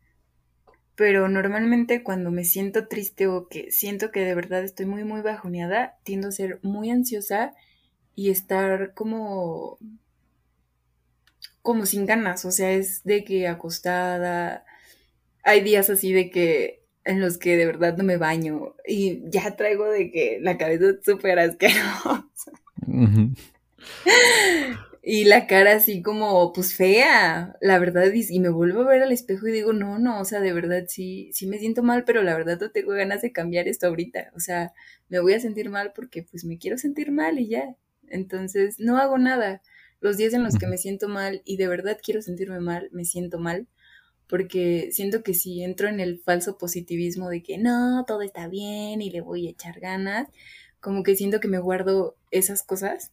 [0.95, 5.21] Pero normalmente cuando me siento triste o que siento que de verdad estoy muy, muy
[5.21, 7.53] bajoneada, tiendo a ser muy ansiosa
[8.15, 9.79] y estar como
[11.61, 14.65] como sin ganas, o sea, es de que acostada,
[15.43, 19.57] hay días así de que en los que de verdad no me baño y ya
[19.57, 22.53] traigo de que la cabeza súper asquerosa.
[25.09, 29.13] Y la cara así como, pues fea, la verdad, y, me vuelvo a ver al
[29.13, 32.25] espejo y digo, no, no, o sea, de verdad sí, sí me siento mal, pero
[32.25, 34.73] la verdad no tengo ganas de cambiar esto ahorita, o sea,
[35.09, 37.77] me voy a sentir mal porque pues me quiero sentir mal y ya.
[38.09, 39.63] Entonces, no hago nada.
[40.01, 43.05] Los días en los que me siento mal y de verdad quiero sentirme mal, me
[43.05, 43.69] siento mal,
[44.29, 49.01] porque siento que si entro en el falso positivismo de que no, todo está bien
[49.03, 50.29] y le voy a echar ganas,
[50.81, 53.13] como que siento que me guardo esas cosas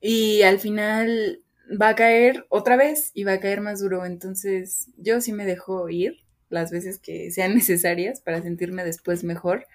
[0.00, 1.40] y al final
[1.80, 4.04] va a caer otra vez y va a caer más duro.
[4.04, 6.16] Entonces yo sí me dejo ir
[6.48, 9.66] las veces que sean necesarias para sentirme después mejor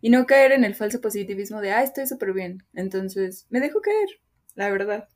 [0.00, 2.64] y no caer en el falso positivismo de, ah, estoy súper bien.
[2.74, 4.08] Entonces me dejo caer,
[4.54, 5.08] la verdad.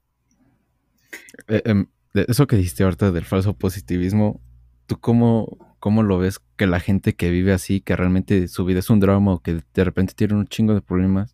[1.49, 4.41] Eh, em, eso que dijiste ahorita del falso positivismo,
[4.87, 8.81] ¿tú cómo, cómo lo ves que la gente que vive así, que realmente su vida
[8.81, 11.34] es un drama o que de repente tiene un chingo de problemas,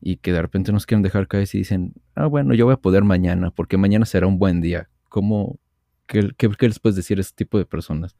[0.00, 2.78] y que de repente nos quieren dejar caer y dicen, ah, bueno, yo voy a
[2.78, 4.88] poder mañana, porque mañana será un buen día.
[5.08, 5.58] ¿Cómo,
[6.06, 8.16] qué, qué, les puedes decir a este tipo de personas?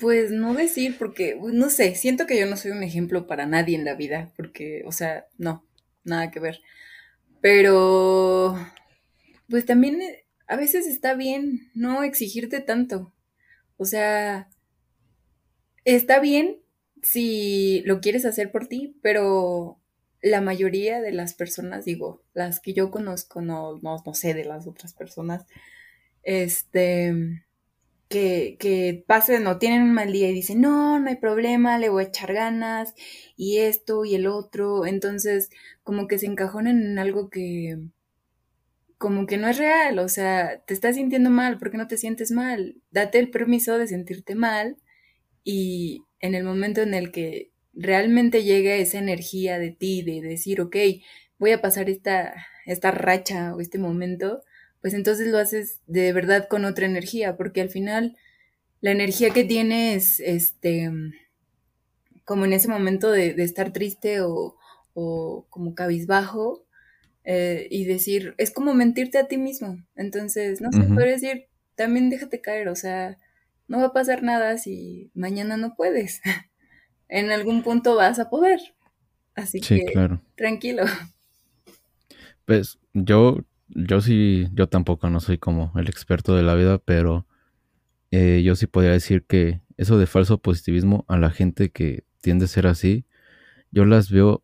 [0.00, 3.76] Pues no decir, porque, no sé, siento que yo no soy un ejemplo para nadie
[3.76, 5.64] en la vida, porque, o sea, no,
[6.04, 6.60] nada que ver.
[7.40, 8.56] Pero,
[9.48, 13.12] pues también eh, a veces está bien no exigirte tanto.
[13.78, 14.48] O sea,
[15.84, 16.58] está bien
[17.02, 19.78] si lo quieres hacer por ti, pero
[20.26, 24.44] la mayoría de las personas, digo, las que yo conozco, no, no, no sé de
[24.44, 25.46] las otras personas,
[26.24, 27.44] este,
[28.08, 31.90] que, que pasen o tienen un mal día y dicen, no, no hay problema, le
[31.90, 32.94] voy a echar ganas,
[33.36, 35.50] y esto y el otro, entonces
[35.84, 37.78] como que se encajonan en algo que
[38.98, 41.98] como que no es real, o sea, te estás sintiendo mal, ¿por qué no te
[41.98, 42.80] sientes mal?
[42.90, 44.78] Date el permiso de sentirte mal
[45.44, 50.60] y en el momento en el que realmente llegue esa energía de ti, de decir,
[50.60, 50.76] ok,
[51.38, 52.34] voy a pasar esta,
[52.64, 54.42] esta racha o este momento,
[54.80, 58.16] pues entonces lo haces de verdad con otra energía, porque al final
[58.80, 60.90] la energía que tienes, este,
[62.24, 64.56] como en ese momento de, estar triste o,
[64.94, 66.64] como cabizbajo,
[67.24, 69.84] eh, y decir, es como mentirte a ti mismo.
[69.96, 73.18] Entonces, no sé, puedes decir, también déjate caer, o sea,
[73.68, 76.22] no va a pasar nada si mañana no puedes.
[77.08, 78.60] en algún punto vas a poder.
[79.34, 80.22] Así que, claro.
[80.34, 80.84] tranquilo.
[82.46, 87.26] Pues yo, yo sí, yo tampoco no soy como el experto de la vida, pero
[88.12, 92.46] eh, yo sí podría decir que eso de falso positivismo a la gente que tiende
[92.46, 93.04] a ser así,
[93.70, 94.42] yo las veo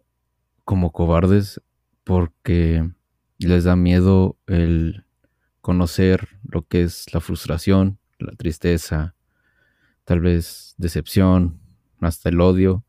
[0.65, 1.61] como cobardes
[2.05, 2.91] porque
[3.39, 5.05] les da miedo el
[5.61, 9.15] conocer lo que es la frustración, la tristeza,
[10.05, 11.62] tal vez decepción,
[12.07, 12.85] hasta el odio.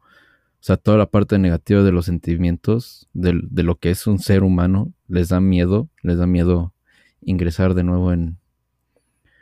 [0.63, 4.19] O sea, toda la parte negativa de los sentimientos, de, de, lo que es un
[4.19, 6.73] ser humano, les da miedo, les da miedo
[7.21, 8.38] ingresar de nuevo en,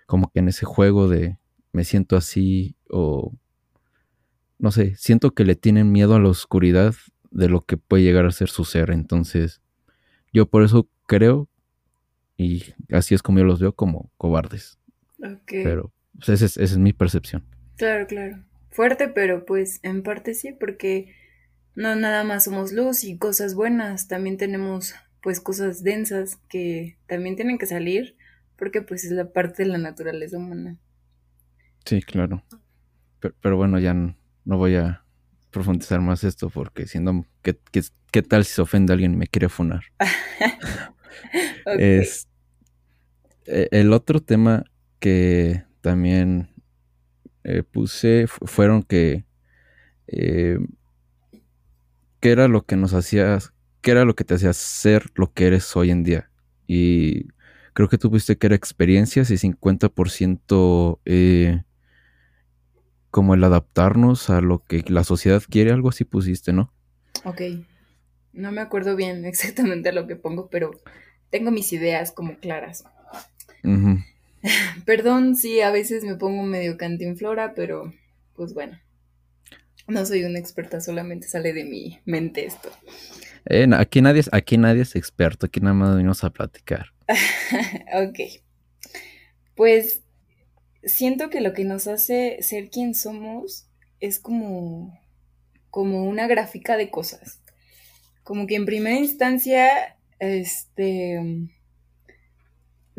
[0.07, 1.37] como que en ese juego de
[1.73, 3.33] me siento así o,
[4.57, 6.95] no sé, siento que le tienen miedo a la oscuridad
[7.29, 8.91] de lo que puede llegar a ser su ser.
[8.91, 9.61] Entonces,
[10.33, 11.49] yo por eso creo,
[12.35, 14.79] y así es como yo los veo, como cobardes.
[15.45, 17.45] Pero pues, esa, es, esa es mi percepción.
[17.77, 21.13] Claro, claro fuerte, pero pues en parte sí, porque
[21.75, 27.35] no nada más somos luz y cosas buenas, también tenemos pues cosas densas que también
[27.35, 28.15] tienen que salir,
[28.57, 30.77] porque pues es la parte de la naturaleza humana.
[31.85, 32.43] Sí, claro.
[33.19, 35.03] Pero, bueno, ya no, voy a
[35.51, 37.57] profundizar más esto porque siendo ¿qué,
[38.11, 39.83] qué, tal si se ofende a alguien y me quiere funar?
[41.77, 42.27] Es
[43.45, 44.63] e, el otro tema
[44.99, 46.50] que también
[47.43, 49.25] eh, puse fueron que
[50.07, 50.59] eh,
[52.19, 53.39] qué era lo que nos hacía,
[53.81, 56.29] qué era lo que te hacía ser lo que eres hoy en día.
[56.67, 57.27] Y
[57.73, 61.63] creo que tú pusiste que era experiencias y 50% eh,
[63.09, 66.71] como el adaptarnos a lo que la sociedad quiere, algo así pusiste, ¿no?
[67.25, 67.41] Ok.
[68.33, 70.71] No me acuerdo bien exactamente lo que pongo, pero
[71.29, 72.85] tengo mis ideas como claras.
[74.85, 77.93] Perdón si a veces me pongo medio cantinflora, pero
[78.35, 78.79] pues bueno.
[79.87, 82.69] No soy una experta, solamente sale de mi mente esto.
[83.45, 86.93] Eh, aquí, nadie, aquí nadie es experto, aquí nada más venimos a platicar.
[87.93, 88.19] ok.
[89.55, 90.01] Pues
[90.83, 93.67] siento que lo que nos hace ser quien somos
[93.99, 94.99] es como,
[95.69, 97.41] como una gráfica de cosas.
[98.23, 101.49] Como que en primera instancia, este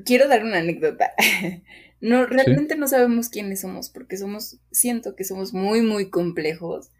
[0.04, 1.12] quiero dar una anécdota.
[2.02, 6.90] No, realmente no sabemos quiénes somos, porque somos, siento que somos muy, muy complejos.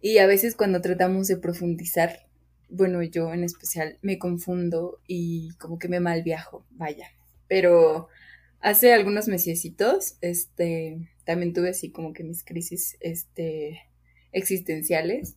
[0.00, 2.26] Y a veces cuando tratamos de profundizar,
[2.68, 7.06] bueno, yo en especial me confundo y como que me mal viajo, vaya.
[7.46, 8.08] Pero
[8.58, 13.80] hace algunos mesecitos, este, también tuve así como que mis crisis, este,
[14.32, 15.36] existenciales.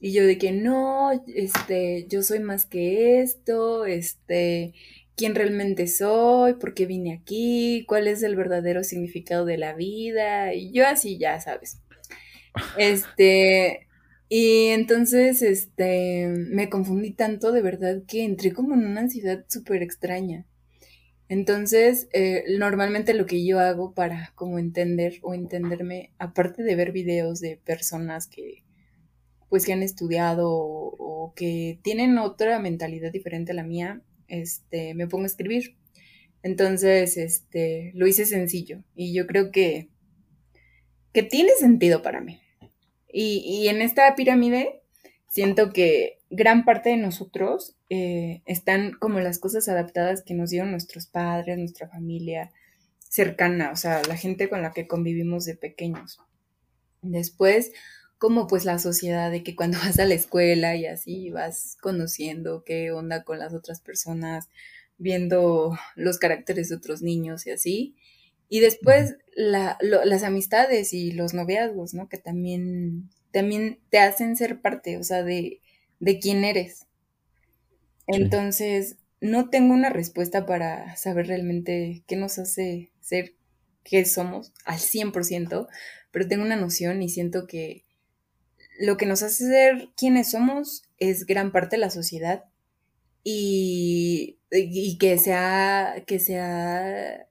[0.00, 4.74] Y yo de que no, este, yo soy más que esto, este,
[5.18, 10.54] quién realmente soy, por qué vine aquí, cuál es el verdadero significado de la vida,
[10.54, 11.80] y yo así ya sabes.
[12.78, 13.86] Este,
[14.28, 19.82] y entonces, este, me confundí tanto de verdad que entré como en una ansiedad súper
[19.82, 20.46] extraña.
[21.28, 26.92] Entonces, eh, normalmente lo que yo hago para como entender o entenderme, aparte de ver
[26.92, 28.64] videos de personas que
[29.48, 35.08] pues que han estudiado o que tienen otra mentalidad diferente a la mía, este, me
[35.08, 35.76] pongo a escribir.
[36.42, 39.88] Entonces, este, lo hice sencillo y yo creo que,
[41.12, 42.40] que tiene sentido para mí.
[43.10, 44.82] Y, en esta pirámide
[45.28, 50.70] siento que gran parte de nosotros eh, están como las cosas adaptadas que nos dieron
[50.70, 52.52] nuestros padres, nuestra familia
[53.08, 56.20] cercana, o sea, la gente con la que convivimos de pequeños.
[57.00, 57.72] Después,
[58.18, 62.64] como pues la sociedad de que cuando vas a la escuela y así vas conociendo
[62.64, 64.48] qué onda con las otras personas,
[64.98, 67.96] viendo los caracteres de otros niños y así.
[68.48, 72.08] Y después las amistades y los noviazgos, ¿no?
[72.08, 75.60] Que también, también te hacen ser parte, o sea, de,
[76.00, 76.86] de quién eres.
[78.06, 83.34] Entonces, no tengo una respuesta para saber realmente qué nos hace ser
[83.84, 85.68] qué somos al 100%,
[86.10, 87.84] pero tengo una noción y siento que
[88.78, 92.44] lo que nos hace ser quienes somos es gran parte de la sociedad
[93.24, 94.38] y,
[94.98, 97.26] que se ha, que se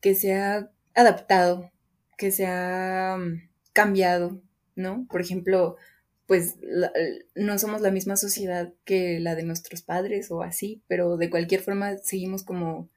[0.00, 1.70] que se ha adaptado,
[2.16, 4.40] que se ha mm, cambiado,
[4.76, 5.06] ¿no?
[5.10, 5.76] Por ejemplo,
[6.26, 6.56] pues
[7.34, 11.60] no somos la misma sociedad que la de nuestros padres o así, pero de cualquier
[11.60, 12.88] forma seguimos como,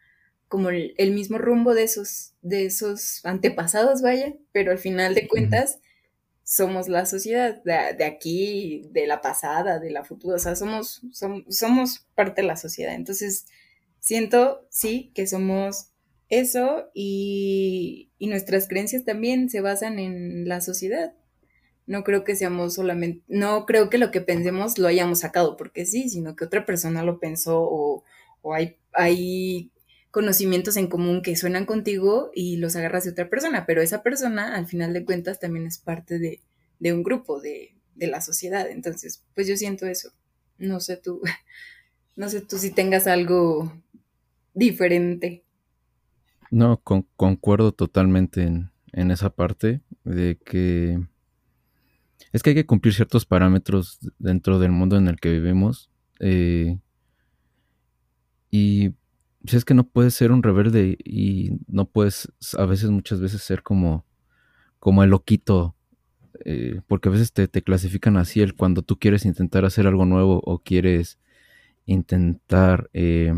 [0.48, 5.80] como el, mismo rumbo de esos, de esos antepasados, vaya, pero al final de cuentas
[6.44, 11.02] somos la sociedad de, aquí, de la pasada, de la futura, o sea, somos,
[11.50, 12.96] somos parte de la sociedad.
[12.96, 13.46] Entonces,
[14.00, 15.90] siento, sí, que somos
[16.30, 21.14] eso y, y nuestras creencias también se basan en la sociedad
[21.86, 25.86] no creo que seamos solamente, no creo que lo que pensemos lo hayamos sacado porque
[25.86, 28.04] sí, sino que otra persona lo pensó o,
[28.54, 29.72] hay, hay
[30.14, 34.56] conocimientos en común que suenan contigo y los agarras de otra persona, pero esa persona
[34.56, 38.70] al final de cuentas también es parte de, un grupo, de, la sociedad.
[38.70, 40.12] Entonces, pues yo siento eso.
[40.60, 41.20] No sé tú,
[42.16, 43.74] no sé tú si tengas algo
[44.54, 45.44] diferente.
[46.52, 46.80] No,
[47.16, 51.00] concuerdo totalmente en, en esa parte de que
[52.34, 55.90] es que hay que cumplir ciertos parámetros dentro del mundo en el que vivimos.
[56.20, 56.78] Eh,
[58.52, 58.94] y
[59.46, 63.42] si es que no puedes ser un rebelde y no puedes a veces, muchas veces
[63.42, 64.06] ser como,
[64.80, 65.76] como el loquito.
[66.46, 70.42] Eh, porque a veces te, clasifican así el cuando tú quieres intentar hacer algo nuevo
[70.44, 71.20] o quieres
[71.86, 73.34] intentar eh,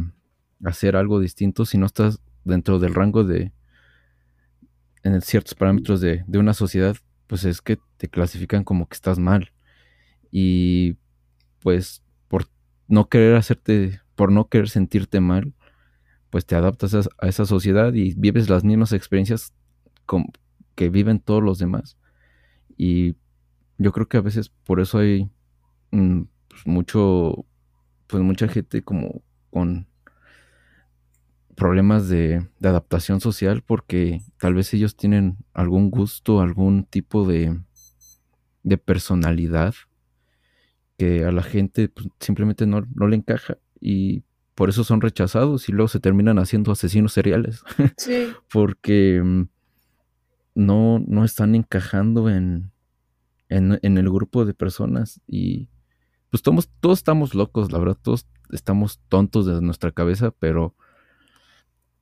[0.64, 3.52] hacer algo distinto si no estás dentro del rango de
[5.04, 6.96] en ciertos parámetros de, de una sociedad
[7.28, 9.52] pues es que te clasifican como que estás mal.
[10.32, 10.98] Y
[11.60, 12.48] pues por
[12.88, 15.54] no querer hacerte, por no querer sentirte mal,
[16.36, 19.54] pues te adaptas a, esa sociedad y vives las mismas experiencias
[20.76, 21.98] que viven todos los demás.
[22.76, 23.16] Y
[23.78, 25.30] yo creo que a veces por eso hay
[25.92, 27.46] mm, pues, mucho,
[28.08, 29.88] pues mucha gente como con
[31.56, 37.62] problemas de, adaptación social porque tal vez ellos tienen algún gusto, algún tipo de,
[38.84, 39.74] personalidad
[40.98, 44.26] que a la gente pues, simplemente no, le encaja y
[44.56, 47.64] por eso son rechazados y luego se terminan haciendo asesinos seriales.
[47.98, 48.30] Sí.
[48.52, 49.44] porque mm,
[50.56, 52.72] no, no están encajando en,
[53.50, 55.70] en, en, el grupo de personas y
[56.30, 60.76] pues todos, todos estamos locos, la verdad, todos estamos tontos de nuestra cabeza, pero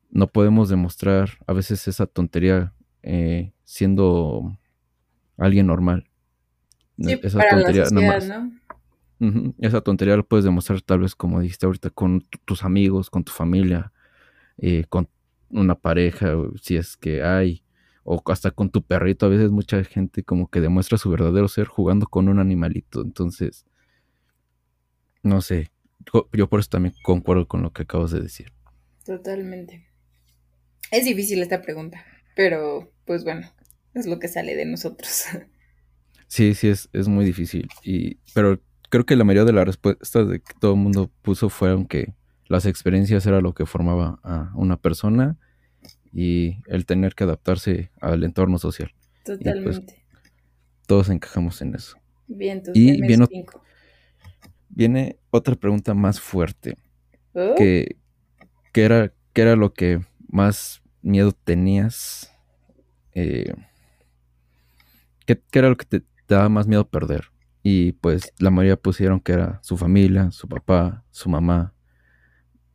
[0.09, 4.57] no podemos demostrar a veces esa tontería eh, siendo
[5.37, 6.07] alguien normal.
[6.97, 8.51] esa tontería nada ¿no?
[9.59, 13.31] Esa tontería la puedes demostrar tal vez como dijiste ahorita con tus amigos, con tu
[13.31, 13.93] familia,
[14.57, 15.07] eh, con
[15.49, 17.63] una pareja, si es que hay,
[18.03, 19.25] o hasta con tu perrito.
[19.25, 23.01] A veces mucha gente como que demuestra su verdadero ser jugando con un animalito.
[23.01, 23.65] Entonces,
[25.21, 25.71] no sé,
[26.33, 28.51] yo por eso también concuerdo con lo que acabas de decir.
[29.05, 29.87] Totalmente.
[30.91, 32.03] Es difícil esta pregunta,
[32.35, 33.49] pero pues bueno,
[33.93, 35.25] es lo que sale de nosotros.
[36.27, 37.69] Sí, sí, es, es muy difícil.
[37.83, 38.59] Y, pero
[38.93, 42.13] creo que la mayoría de las respuestas de que todo el mundo puso fueron que
[42.45, 45.35] las experiencias era lo que formaba a una persona
[46.13, 48.93] y el tener que adaptarse al entorno social.
[49.25, 50.03] Pues, Totalmente.
[50.85, 51.97] todos encajamos en eso.
[52.27, 53.25] Bien, y viene,
[54.69, 56.77] viene otra pregunta más fuerte.
[57.33, 57.55] Oh.
[57.57, 57.97] Que,
[58.73, 62.31] que, era, que era lo que más miedo tenías?
[63.13, 63.55] Eh,
[65.25, 67.32] ¿qué, era lo que te, daba más miedo perder?
[67.63, 71.73] Y pues la mayoría pusieron que era su familia, su papá, su mamá.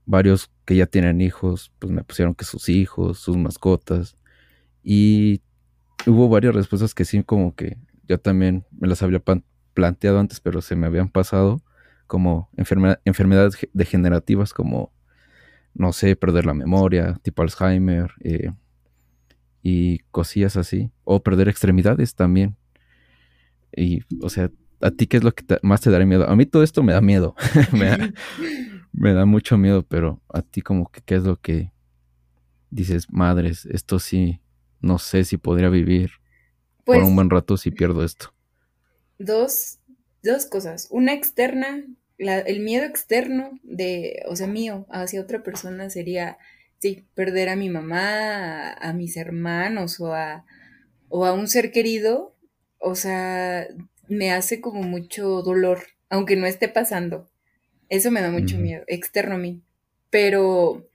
[0.06, 4.16] Varios que ya tienen hijos, pues me pusieron que sus hijos, sus mascotas.
[4.82, 5.42] Y
[6.06, 7.76] hubo varias respuestas que sí, como que
[8.08, 9.22] yo también me las había
[9.74, 11.62] planteado antes, pero se me habían pasado
[12.06, 14.92] como enfermedades degenerativas como
[15.78, 18.50] no sé, perder la memoria, tipo Alzheimer, eh,
[19.62, 22.56] y cosillas así, o perder extremidades también.
[23.74, 24.50] Y, o sea,
[24.80, 26.28] ¿a ti qué es lo que más te daría miedo?
[26.28, 27.34] A mí todo esto me da miedo,
[28.92, 31.72] me, da, mucho miedo, pero a ti como que qué es lo que
[32.70, 34.40] dices, madres, esto sí,
[34.80, 36.10] no sé si podría vivir
[36.84, 38.32] por un pues buen rato si pierdo esto.
[39.18, 39.78] Dos,
[40.22, 40.88] dos cosas.
[40.90, 41.84] Una externa
[42.18, 46.38] el miedo externo de, o sea, mío hacia otra persona sería,
[46.78, 50.44] sí, perder a mi mamá, a, mis hermanos o a,
[51.08, 52.34] o a un ser querido,
[52.78, 53.68] o sea,
[54.08, 57.28] me hace como mucho dolor, aunque no esté pasando.
[57.88, 59.62] Eso me da mucho miedo, externo a mí.
[60.10, 60.88] Pero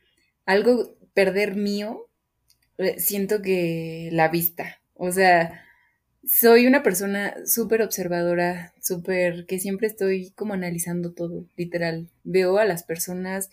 [0.45, 2.07] algo perder mío,
[2.77, 5.63] eh, siento que la vista, o sea,
[6.25, 12.09] soy una persona súper observadora, súper que siempre estoy como analizando todo, literal.
[12.23, 13.49] Veo a las personas,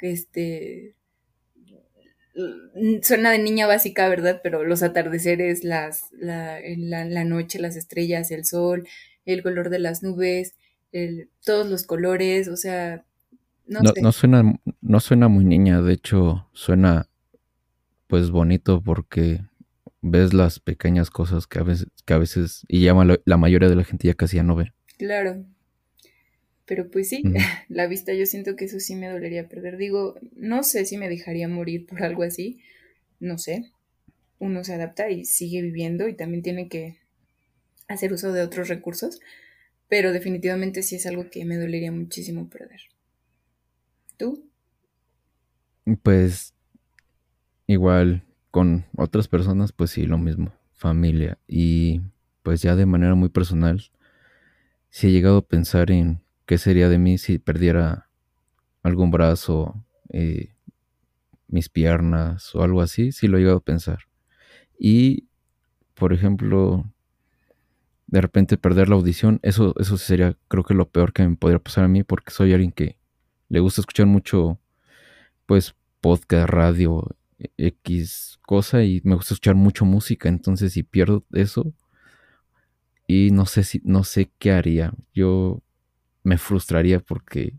[0.00, 0.94] este,
[3.02, 4.40] suena de niña básica, ¿verdad?
[4.42, 8.86] Pero los atardeceres, las, la, la, la noche, las estrellas, el sol,
[9.24, 10.54] el color de las nubes,
[11.44, 13.04] todos los colores, o sea,
[13.66, 14.42] no, no, no, suena,
[14.80, 17.08] no suena muy niña, de hecho suena
[18.08, 19.44] pues bonito porque
[20.02, 23.76] ves las pequeñas cosas que a veces, que a veces y llama la, mayoría de
[23.76, 24.72] la gente ya casi ya no ve.
[24.98, 25.44] Claro.
[26.70, 27.24] Pero pues sí,
[27.68, 29.76] la vista yo siento que eso sí me dolería perder.
[29.76, 32.60] Digo, no sé si me dejaría morir por algo así,
[33.18, 33.72] no sé.
[34.38, 37.00] Uno se adapta y sigue viviendo y también tiene que
[37.88, 39.18] hacer uso de otros recursos,
[39.88, 42.82] pero definitivamente sí es algo que me dolería muchísimo perder.
[44.16, 44.48] ¿Tú?
[46.04, 46.54] Pues
[47.66, 51.36] igual con otras personas, pues sí, lo mismo, familia.
[51.48, 52.00] Y
[52.44, 53.90] pues ya de manera muy personal,
[54.88, 56.20] sí he llegado a pensar en
[56.50, 58.10] qué sería de mí si perdiera
[58.82, 60.56] algún brazo, eh,
[61.46, 64.00] mis piernas o algo así, sí lo he llegado a pensar.
[64.76, 65.28] Y,
[65.94, 66.92] por ejemplo,
[68.08, 71.60] de repente perder la audición, eso, eso sería creo que lo peor que me podría
[71.60, 72.96] pasar a mí porque soy alguien que
[73.48, 74.58] le gusta escuchar mucho,
[75.46, 77.06] pues, podcast, radio,
[77.58, 81.72] X cosa y me gusta escuchar mucho música, entonces si pierdo eso
[83.06, 84.92] y no sé si no sé qué haría.
[85.14, 85.62] Yo
[86.22, 87.54] me frustraría porque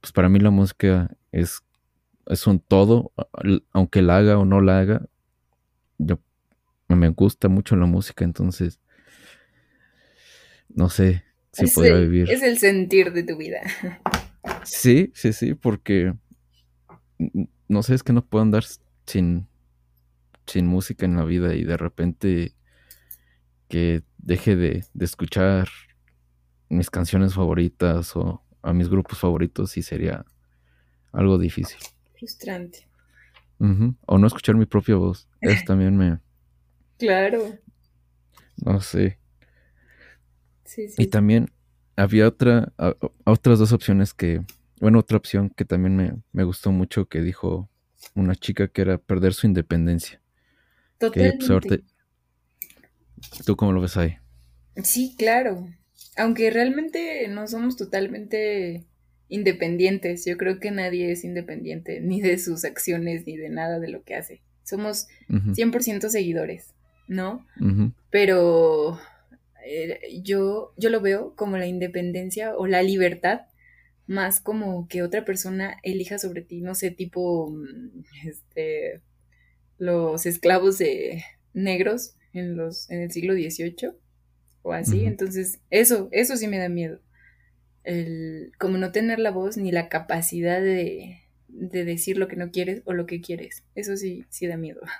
[0.00, 1.62] pues para mí la música es
[2.26, 3.12] es un todo,
[3.72, 5.06] aunque la haga o no la haga.
[5.98, 6.18] Yo
[6.88, 8.80] me gusta mucho la música, entonces
[10.68, 12.30] no sé si podría vivir.
[12.30, 13.60] Es el sentir de tu vida.
[14.64, 16.14] Sí, sí, sí, porque
[17.68, 18.64] no sé, es que no puedo andar
[19.06, 19.48] sin,
[20.46, 22.52] sin música en la vida y de repente
[23.68, 25.68] que deje de, escuchar
[26.68, 30.24] mis canciones favoritas o a mis grupos favoritos y sería
[31.12, 31.78] algo difícil.
[32.18, 32.88] Frustrante.
[34.06, 35.28] O no escuchar mi propia voz.
[35.40, 36.18] Eso también me...
[36.98, 37.58] Claro.
[38.56, 39.18] No sé.
[40.64, 41.50] Sí, sí, y también
[41.94, 42.72] había otra,
[43.24, 44.42] otras dos opciones que
[44.80, 47.70] bueno, otra opción que también me, gustó mucho que dijo
[48.14, 50.20] una chica que era perder su independencia.
[50.98, 51.84] Pues, Totalmente.
[53.44, 54.16] ¿Tú cómo lo ves ahí?
[54.82, 55.66] Sí, claro.
[56.16, 58.84] Aunque realmente no somos totalmente
[59.28, 60.24] independientes.
[60.24, 64.02] Yo creo que nadie es independiente, ni de sus acciones, ni de nada de lo
[64.02, 64.42] que hace.
[64.64, 66.74] Somos 100% seguidores,
[67.08, 67.46] ¿no?
[68.10, 68.98] Pero
[69.64, 73.42] eh, yo, yo lo veo como la independencia o la libertad
[74.06, 79.00] más como que otra persona elija sobre ti, no sé, tipo mm, este
[79.78, 83.92] los esclavos de negros en los en el siglo XVIII
[84.66, 87.00] o así, entonces eso eso sí me da miedo.
[87.84, 92.50] El, como no tener la voz ni la capacidad de, de decir lo que no
[92.50, 93.62] quieres o lo que quieres.
[93.74, 94.80] Eso sí, sí da miedo.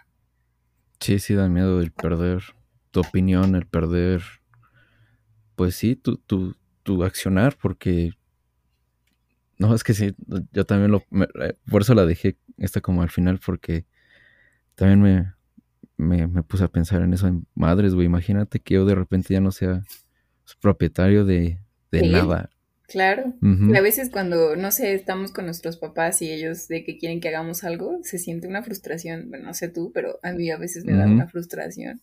[0.99, 2.43] Sí, sí da miedo el perder
[2.91, 4.23] tu opinión, el perder,
[5.55, 8.13] pues sí, tu, tu, tu accionar, porque
[9.59, 10.15] no, es que sí,
[10.53, 11.05] yo también lo...
[11.43, 13.85] Eh, por eso la dejé esta como al final, porque
[14.77, 15.35] también me,
[15.97, 17.27] me, puse a pensar en eso.
[17.27, 19.83] En madres, güey, imagínate que yo de repente ya no sea
[20.61, 21.59] propietario de,
[21.91, 22.51] nada.
[22.89, 23.35] Claro.
[23.43, 27.29] A veces cuando, no sé, estamos con nuestros papás y ellos de que quieren que
[27.29, 29.29] hagamos algo, se siente una frustración.
[29.29, 32.01] Bueno, no sé tú, pero a mí a veces me da una frustración.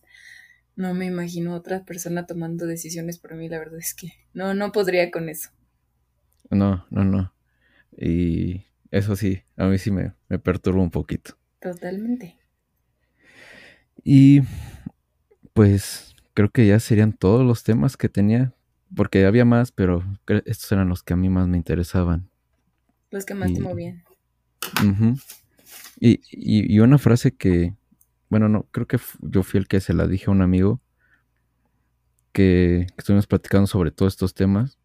[0.76, 4.72] No me imagino otra persona tomando decisiones por mí, la verdad es que no, no
[4.72, 5.50] podría con eso.
[6.50, 7.32] No, no, no.
[7.96, 11.38] Y eso sí, a mí sí me, me perturba un poquito.
[11.60, 12.36] Totalmente.
[14.04, 14.42] Y
[15.52, 18.52] pues creo que ya serían todos los temas que tenía,
[18.94, 20.04] porque había más, pero
[20.44, 22.28] estos eran los que a mí más me interesaban.
[23.10, 24.04] Los que más te movían.
[25.98, 27.74] y, y, y, una frase que,
[28.28, 30.80] bueno, no, creo que yo fui el que se la dije a un amigo
[32.32, 34.78] que, que estuvimos platicando sobre todos estos temas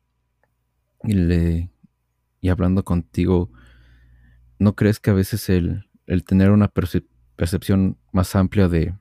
[1.04, 1.72] y le,
[2.42, 3.52] y hablando contigo,
[4.60, 5.86] ¿no crees que a veces el,
[6.26, 6.72] tener una
[7.36, 8.94] percepción más amplia de,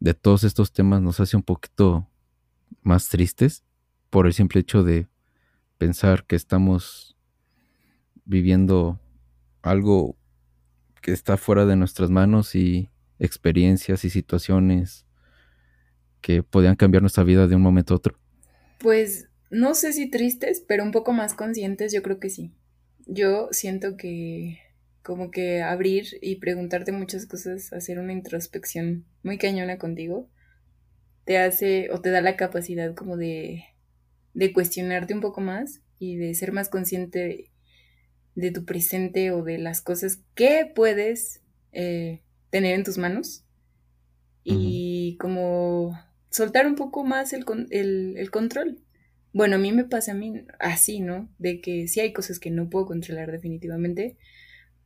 [0.00, 2.08] de todos estos temas nos hace un poquito
[2.82, 3.64] más tristes
[4.08, 5.06] por el simple hecho de
[5.78, 7.16] pensar que estamos
[8.24, 8.98] viviendo
[9.62, 10.16] algo
[11.02, 15.06] que está fuera de nuestras manos y experiencias y situaciones
[16.20, 18.18] que podían cambiar nuestra vida de un momento a otro?
[18.78, 22.52] Pues no sé si tristes, pero un poco más conscientes, yo creo que sí.
[23.06, 24.58] Yo siento que
[25.10, 30.28] como que abrir y preguntarte muchas cosas, hacer una introspección muy cañona contigo,
[31.24, 33.64] te hace o te da la capacidad como de,
[34.34, 37.50] de cuestionarte un poco más y de ser más consciente
[38.36, 41.42] de, tu presente o de las cosas que puedes
[41.72, 43.44] eh, tener en tus manos
[44.44, 45.98] y como
[46.30, 47.44] soltar un poco más el,
[48.16, 48.78] el, control.
[49.32, 51.28] Bueno, a mí me pasa a mí así, ¿no?
[51.38, 54.16] De que sí hay cosas que no puedo controlar definitivamente,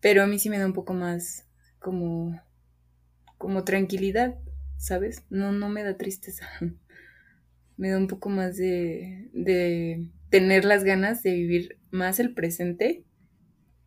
[0.05, 1.49] pero a mí sí me da un poco más
[1.79, 2.39] como,
[3.39, 4.35] como tranquilidad,
[4.77, 5.25] ¿sabes?
[5.31, 6.47] No, no me da tristeza.
[7.79, 13.07] me da un poco más de, de tener las ganas de vivir más el presente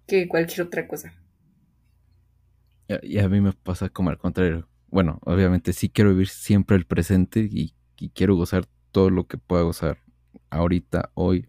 [0.07, 1.13] que cualquier otra cosa.
[3.03, 4.67] Y a mí me pasa como al contrario.
[4.87, 7.75] Bueno, obviamente sí quiero vivir siempre el presente y,
[8.15, 9.99] quiero gozar todo lo que pueda gozar
[10.49, 11.47] ahorita, hoy.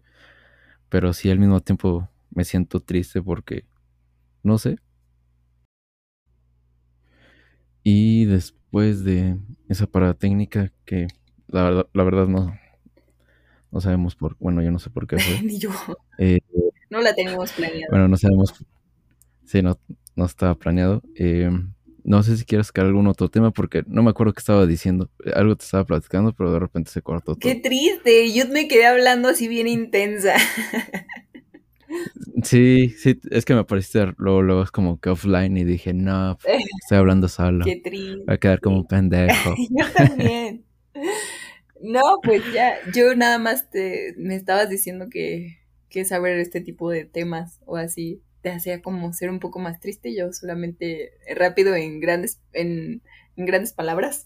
[0.89, 3.65] Pero sí al mismo tiempo me siento triste porque,
[4.43, 4.77] no sé.
[7.83, 9.37] Y después de
[9.67, 11.07] esa parada técnica que
[11.47, 12.53] la verdad, la verdad no,
[13.71, 15.41] no sabemos por, bueno, yo no sé por qué fue.
[15.43, 15.71] Ni yo.
[16.17, 16.39] Eh,
[16.89, 17.87] no la teníamos planeada.
[17.89, 18.53] Bueno, no sabemos.
[19.45, 19.79] Sí, no,
[20.15, 21.01] no estaba planeado.
[21.15, 21.49] Eh,
[22.03, 25.09] no sé si quieres sacar algún otro tema porque no me acuerdo qué estaba diciendo.
[25.33, 27.39] Algo te estaba platicando, pero de repente se cortó todo.
[27.39, 28.31] Qué triste.
[28.33, 30.33] Yo me quedé hablando así bien intensa.
[32.43, 36.37] Sí, sí, es que me apareciste luego, luego es como que offline y dije, no,
[36.83, 37.65] estoy hablando solo.
[37.65, 38.23] Qué triste.
[38.25, 39.55] Voy a quedar como un pendejo.
[39.69, 40.65] yo también.
[41.81, 45.59] No, pues ya, yo nada más te, me estabas diciendo que,
[45.89, 49.79] que saber este tipo de temas o así te hacía como ser un poco más
[49.79, 50.15] triste.
[50.15, 53.01] Yo solamente rápido en grandes, en,
[53.35, 54.25] grandes palabras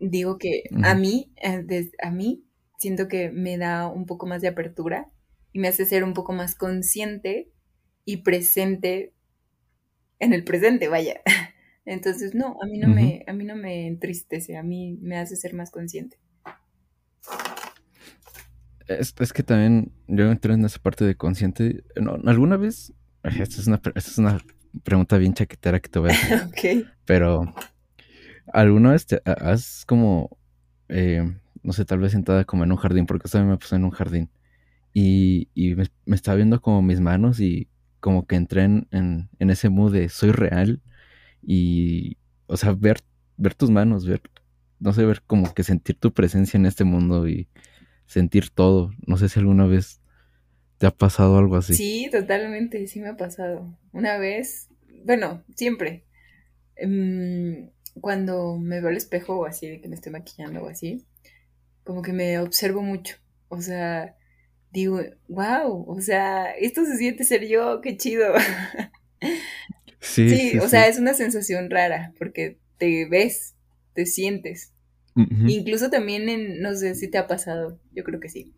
[0.00, 2.44] digo que a mí, eh, a mí
[2.78, 5.10] siento que me da un poco más de apertura
[5.52, 7.50] y me hace ser un poco más consciente
[8.04, 9.12] y presente
[10.18, 11.20] en el presente, vaya.
[11.84, 15.36] Entonces, no, a mí no me, a mí no me entristece, a mí me hace
[15.36, 16.18] ser más consciente.
[18.88, 21.84] Es, que también yo entré en esa parte de consciente.
[22.24, 22.92] ¿Alguna vez?
[23.22, 24.40] Esta es, una, esta es una
[24.82, 26.42] pregunta bien chaquetera que te voy a hacer.
[26.82, 26.88] ok.
[27.04, 27.54] Pero,
[28.52, 30.38] ¿alguna vez te has como,
[30.88, 31.22] eh,
[31.62, 33.06] no sé, tal vez sentada como en un jardín?
[33.06, 34.30] Porque esta me puse en un jardín.
[34.92, 37.68] Y, y me, estaba viendo como mis manos y
[38.00, 40.80] como que entré en, en, ese mood de soy real.
[41.42, 42.16] Y,
[42.46, 42.98] o sea, ver,
[43.36, 44.22] ver tus manos, ver,
[44.80, 47.48] no sé, ver como que sentir tu presencia en este mundo y
[48.06, 48.92] sentir todo.
[49.06, 50.00] No sé si alguna vez
[50.78, 51.74] te ha pasado algo así.
[51.74, 53.76] Sí, totalmente, sí me ha pasado.
[53.92, 54.68] Una vez,
[55.04, 56.04] bueno, siempre.
[56.76, 57.70] Em,
[58.00, 61.04] cuando me veo al espejo o así, de que me estoy maquillando o así,
[61.84, 63.16] como que me observo mucho.
[63.48, 64.16] O sea,
[64.70, 68.34] digo, wow, o sea, esto se siente ser yo, qué chido.
[70.00, 73.56] Sí, sí, o sea, es una sensación rara porque te ves,
[73.94, 74.72] te sientes.
[75.48, 78.54] Incluso también en, no sé si te ha pasado, yo creo que sí,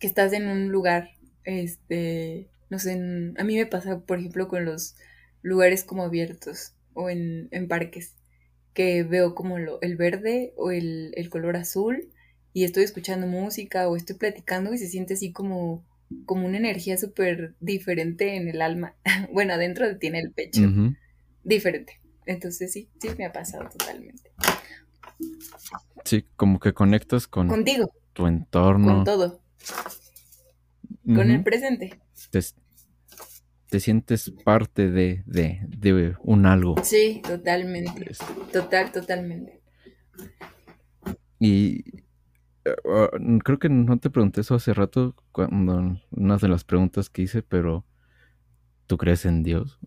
[0.00, 1.10] que estás en un lugar,
[1.44, 4.96] este, no sé, a mí me pasa, por ejemplo, con los
[5.42, 8.16] lugares como abiertos o en, parques,
[8.74, 12.08] que veo como lo, el verde o el, color azul
[12.56, 15.84] y estoy escuchando música o estoy platicando y se siente así como,
[16.24, 18.94] como una energía súper diferente en el alma.
[19.30, 20.62] bueno, adentro tiene el pecho.
[21.44, 22.00] Diferente.
[22.24, 24.30] Entonces sí, sí me ha pasado totalmente.
[26.06, 29.42] Sí, como que conectas con contigo, tu entorno, con todo,
[31.04, 32.00] con el presente.
[33.68, 36.76] Te, sientes parte de, de, un algo.
[36.82, 38.12] Sí, totalmente.
[38.50, 39.60] Total, totalmente.
[41.38, 42.05] Y
[42.66, 47.22] eh, creo que no te pregunté eso hace rato, cuando una de las preguntas que
[47.22, 47.84] hice, pero
[48.86, 49.78] ¿tú crees en Dios?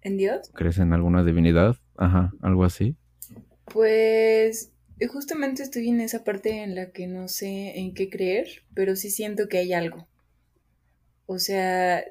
[0.00, 0.50] ¿En Dios?
[0.54, 1.76] ¿Crees en alguna divinidad?
[1.96, 2.96] Ajá, algo así.
[3.66, 4.72] Pues
[5.08, 9.10] justamente estoy en esa parte en la que no sé en qué creer, pero sí
[9.10, 10.08] siento que hay algo.
[11.26, 12.04] O sea,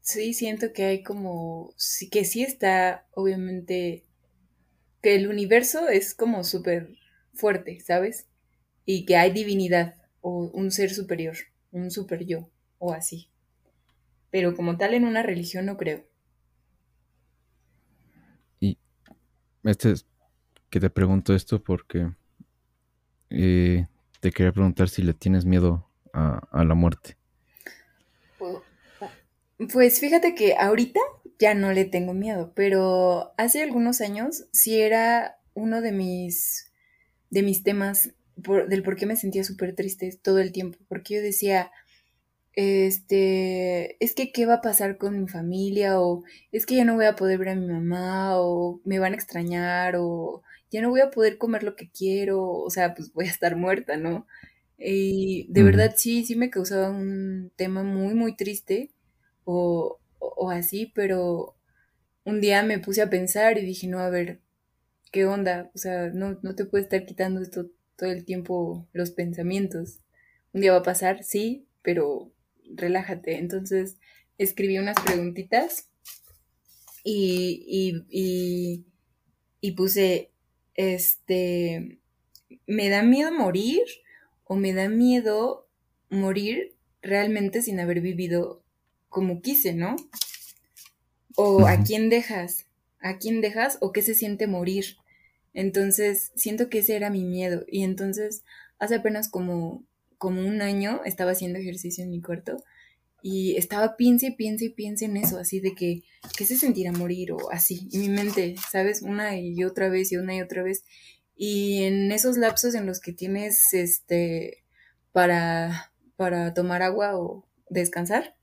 [0.00, 4.04] sí siento que hay como, sí, que sí está, obviamente,
[5.02, 6.90] que el universo es como súper
[7.34, 8.26] fuerte, ¿sabes?
[8.84, 11.36] Y que hay divinidad o un ser superior,
[11.70, 13.28] un super yo o así.
[14.30, 16.04] Pero como tal en una religión no creo.
[18.60, 18.78] Y
[19.64, 20.06] este es
[20.70, 22.10] que te pregunto esto porque
[23.30, 23.86] eh,
[24.20, 27.16] te quería preguntar si le tienes miedo a, la muerte.
[29.72, 31.00] Pues fíjate que ahorita
[31.38, 36.72] ya no le tengo miedo, pero hace algunos años sí era uno de mis,
[37.30, 41.22] de mis temas del por qué me sentía súper triste todo el tiempo, porque yo
[41.22, 41.70] decía,
[42.54, 46.94] este, es que qué va a pasar con mi familia, o es que ya no
[46.94, 50.90] voy a poder ver a mi mamá, o me van a extrañar, o ya no
[50.90, 54.26] voy a poder comer lo que quiero, o sea, pues voy a estar muerta, ¿no?
[54.78, 58.90] Y de verdad sí, sí me causaba un tema muy, muy triste
[59.44, 61.56] o, o, así, pero
[62.24, 64.40] un día me puse a pensar y dije, no, a ver,
[65.12, 65.70] ¿qué onda?
[65.74, 67.70] O sea, no, no te puede estar quitando esto
[68.02, 70.00] todo el tiempo los pensamientos.
[70.52, 72.32] Un día va a pasar, sí, pero
[72.74, 73.38] relájate.
[73.38, 73.96] Entonces
[74.38, 75.88] escribí unas preguntitas
[77.04, 78.84] y, y, y,
[79.60, 80.32] y puse,
[80.74, 82.00] este,
[82.66, 83.82] ¿me da miedo morir
[84.42, 85.68] o me da miedo
[86.10, 88.64] morir realmente sin haber vivido
[89.08, 89.94] como quise, ¿no?
[91.36, 92.66] O a quién dejas,
[92.98, 94.96] a quién dejas o qué se siente morir.
[95.54, 97.64] Entonces, siento que ese era mi miedo.
[97.68, 98.44] Y entonces,
[98.78, 99.84] hace apenas como,
[100.18, 102.62] como un año estaba haciendo ejercicio en mi cuarto
[103.22, 106.02] y estaba piense y piense piense en eso, así de que,
[106.36, 107.32] ¿qué se sentirá morir?
[107.32, 109.00] O así, y mi mente, ¿sabes?
[109.02, 110.84] Una y otra vez y una y otra vez.
[111.36, 114.64] Y en esos lapsos en los que tienes, este,
[115.12, 118.36] para, para tomar agua o descansar,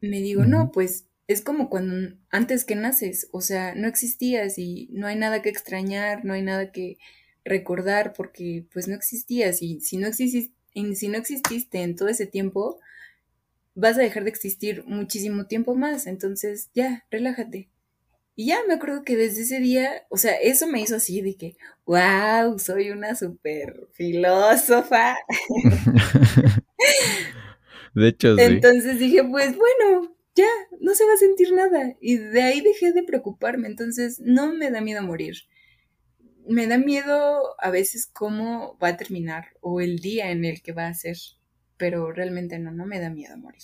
[0.00, 4.88] me digo, no, pues es como cuando antes que naces, o sea, no existías y
[4.92, 6.98] no hay nada que extrañar, no hay nada que
[7.44, 10.54] recordar porque pues no existías y si no exististe,
[10.94, 12.78] si no exististe en todo ese tiempo,
[13.74, 17.68] vas a dejar de existir muchísimo tiempo más, entonces ya, relájate.
[18.38, 21.36] Y ya me acuerdo que desde ese día, o sea, eso me hizo así de
[21.36, 21.56] que,
[21.86, 25.16] wow, soy una super filósofa.
[27.94, 28.42] de hecho, sí.
[28.42, 30.48] Entonces dije, pues bueno, ya,
[30.80, 31.94] no se va a sentir nada.
[32.00, 35.36] Y de ahí dejé de preocuparme, entonces no me da miedo morir.
[36.46, 40.72] Me da miedo a veces cómo va a terminar o el día en el que
[40.72, 41.16] va a ser,
[41.76, 43.62] pero realmente no, no me da miedo morir.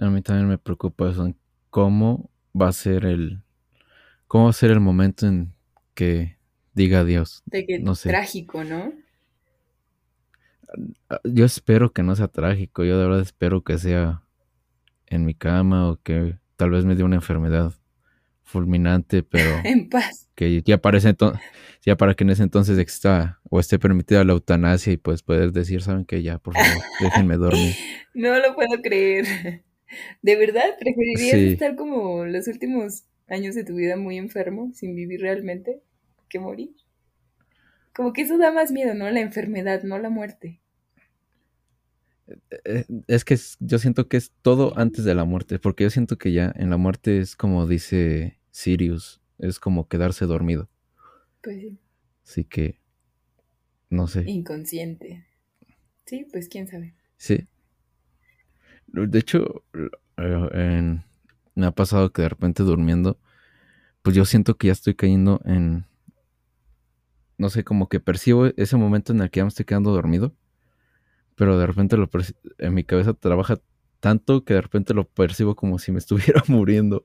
[0.00, 1.34] A mí también me preocupa eso,
[1.70, 3.42] cómo va a ser el,
[4.28, 5.52] cómo va a ser el momento en
[5.94, 6.36] que
[6.74, 7.42] diga adiós.
[7.46, 8.10] De que no sé.
[8.10, 8.92] trágico, ¿no?
[11.24, 14.22] Yo espero que no sea trágico, yo de verdad espero que sea
[15.10, 17.72] en mi cama o que tal vez me dé una enfermedad
[18.42, 20.28] fulminante, pero en paz.
[20.34, 21.40] Que ya parece entonces,
[21.84, 25.52] ya para que en ese entonces exista o esté permitida la eutanasia y pues poder
[25.52, 27.74] decir, saben que ya, por favor, déjenme dormir.
[28.14, 29.62] No lo puedo creer.
[30.22, 30.76] ¿De verdad?
[30.78, 35.80] ¿Preferirías estar como los últimos años de tu vida muy enfermo, sin vivir realmente,
[36.28, 36.70] que morir?
[37.94, 39.10] Como que eso da más miedo, ¿no?
[39.10, 40.60] La enfermedad, no la muerte.
[42.64, 46.18] Eh, es que yo siento que es todo antes de la muerte, porque yo siento
[46.18, 50.68] que ya en la muerte es como dice Sirius, es como quedarse dormido.
[51.42, 51.78] Pues sí.
[52.24, 52.80] Así que,
[53.88, 54.24] no sé.
[54.26, 55.26] Inconsciente.
[56.04, 56.94] Sí, pues quién sabe.
[57.16, 57.46] Sí.
[58.86, 59.64] De hecho,
[60.16, 63.18] me ha pasado que de repente durmiendo,
[64.02, 65.86] pues yo siento que ya estoy cayendo en,
[67.36, 70.34] no sé, como que percibo ese momento en el que ya me estoy quedando dormido
[71.38, 72.10] pero de repente lo
[72.58, 73.60] en mi cabeza trabaja
[74.00, 77.02] tanto que de repente lo percibo como si me estuviera muriendo.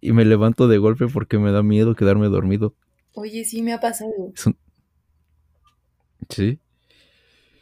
[0.00, 2.74] Y me levanto de golpe porque me da miedo quedarme dormido.
[3.12, 4.12] Oye, sí me ha pasado.
[6.28, 6.58] Sí.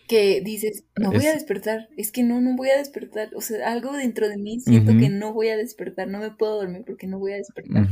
[0.09, 1.89] Que dices, no voy a despertar.
[1.97, 3.30] Es que no, no voy a despertar.
[3.35, 6.09] O sea, algo dentro de mí siento que no voy a despertar.
[6.09, 7.89] No me puedo dormir porque no voy a despertar.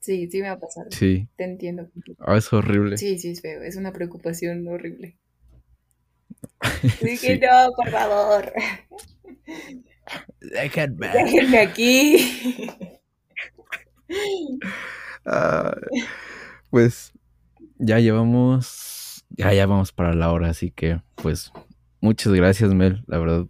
[0.00, 0.86] Sí, sí me ha pasado.
[0.90, 1.28] Sí.
[1.36, 1.90] Te entiendo.
[2.20, 2.96] Ah, es horrible.
[2.96, 3.62] Sí, sí, es feo.
[3.62, 5.18] Es una preocupación horrible.
[7.02, 8.52] Dije, no, por favor.
[10.40, 11.08] Déjenme.
[11.08, 12.16] Déjenme aquí.
[15.24, 15.76] Ah,
[16.70, 17.12] pues
[17.78, 21.52] ya llevamos, ya, ya vamos para la hora, así que pues
[22.00, 23.46] muchas gracias Mel, la verdad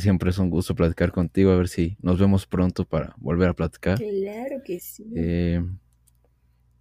[0.00, 3.54] siempre es un gusto platicar contigo, a ver si nos vemos pronto para volver a
[3.54, 3.98] platicar.
[3.98, 5.04] Claro que sí.
[5.14, 5.62] Eh,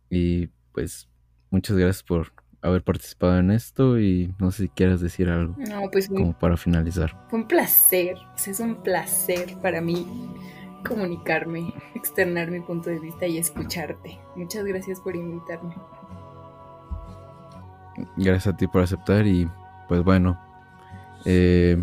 [0.10, 1.08] y pues
[1.49, 2.34] muchas gracias por
[2.66, 5.55] haber participado en esto y no sé si quieres decir algo.
[5.57, 7.16] No, pues como para finalizar.
[7.30, 10.05] Fue un placer, es un placer para mí
[10.88, 14.18] comunicarme, externar mi punto de vista y escucharte.
[14.36, 15.76] Muchas gracias por invitarme.
[18.18, 19.47] Gracias a ti por aceptar y
[19.88, 20.39] pues bueno,
[21.26, 21.78] eh,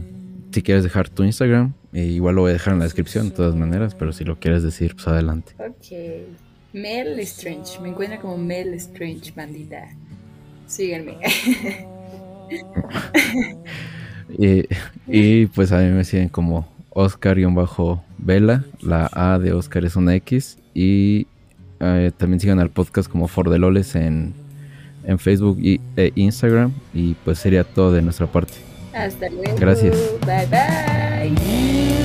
[0.53, 3.37] si quieres dejar tu Instagram, eh, igual lo voy a dejar en la descripción de
[3.37, 5.55] todas maneras, pero si lo quieres decir, pues adelante.
[5.59, 6.43] Ok.
[6.72, 9.89] Mel Strange, me encuentra como Mel Strange, bandita.
[10.73, 11.18] Síguenme.
[15.07, 18.64] y, pues a mí me siguen como Oscar-Vela.
[18.81, 20.57] La A de Oscar es una X.
[20.73, 21.27] Y
[21.81, 24.33] eh, también sigan al podcast como For the Loles en,
[25.05, 26.73] en Facebook e Instagram.
[26.95, 28.55] Y pues sería todo de nuestra parte.
[28.95, 29.55] Hasta luego.
[29.59, 29.95] Gracias.
[30.25, 32.01] Bye bye.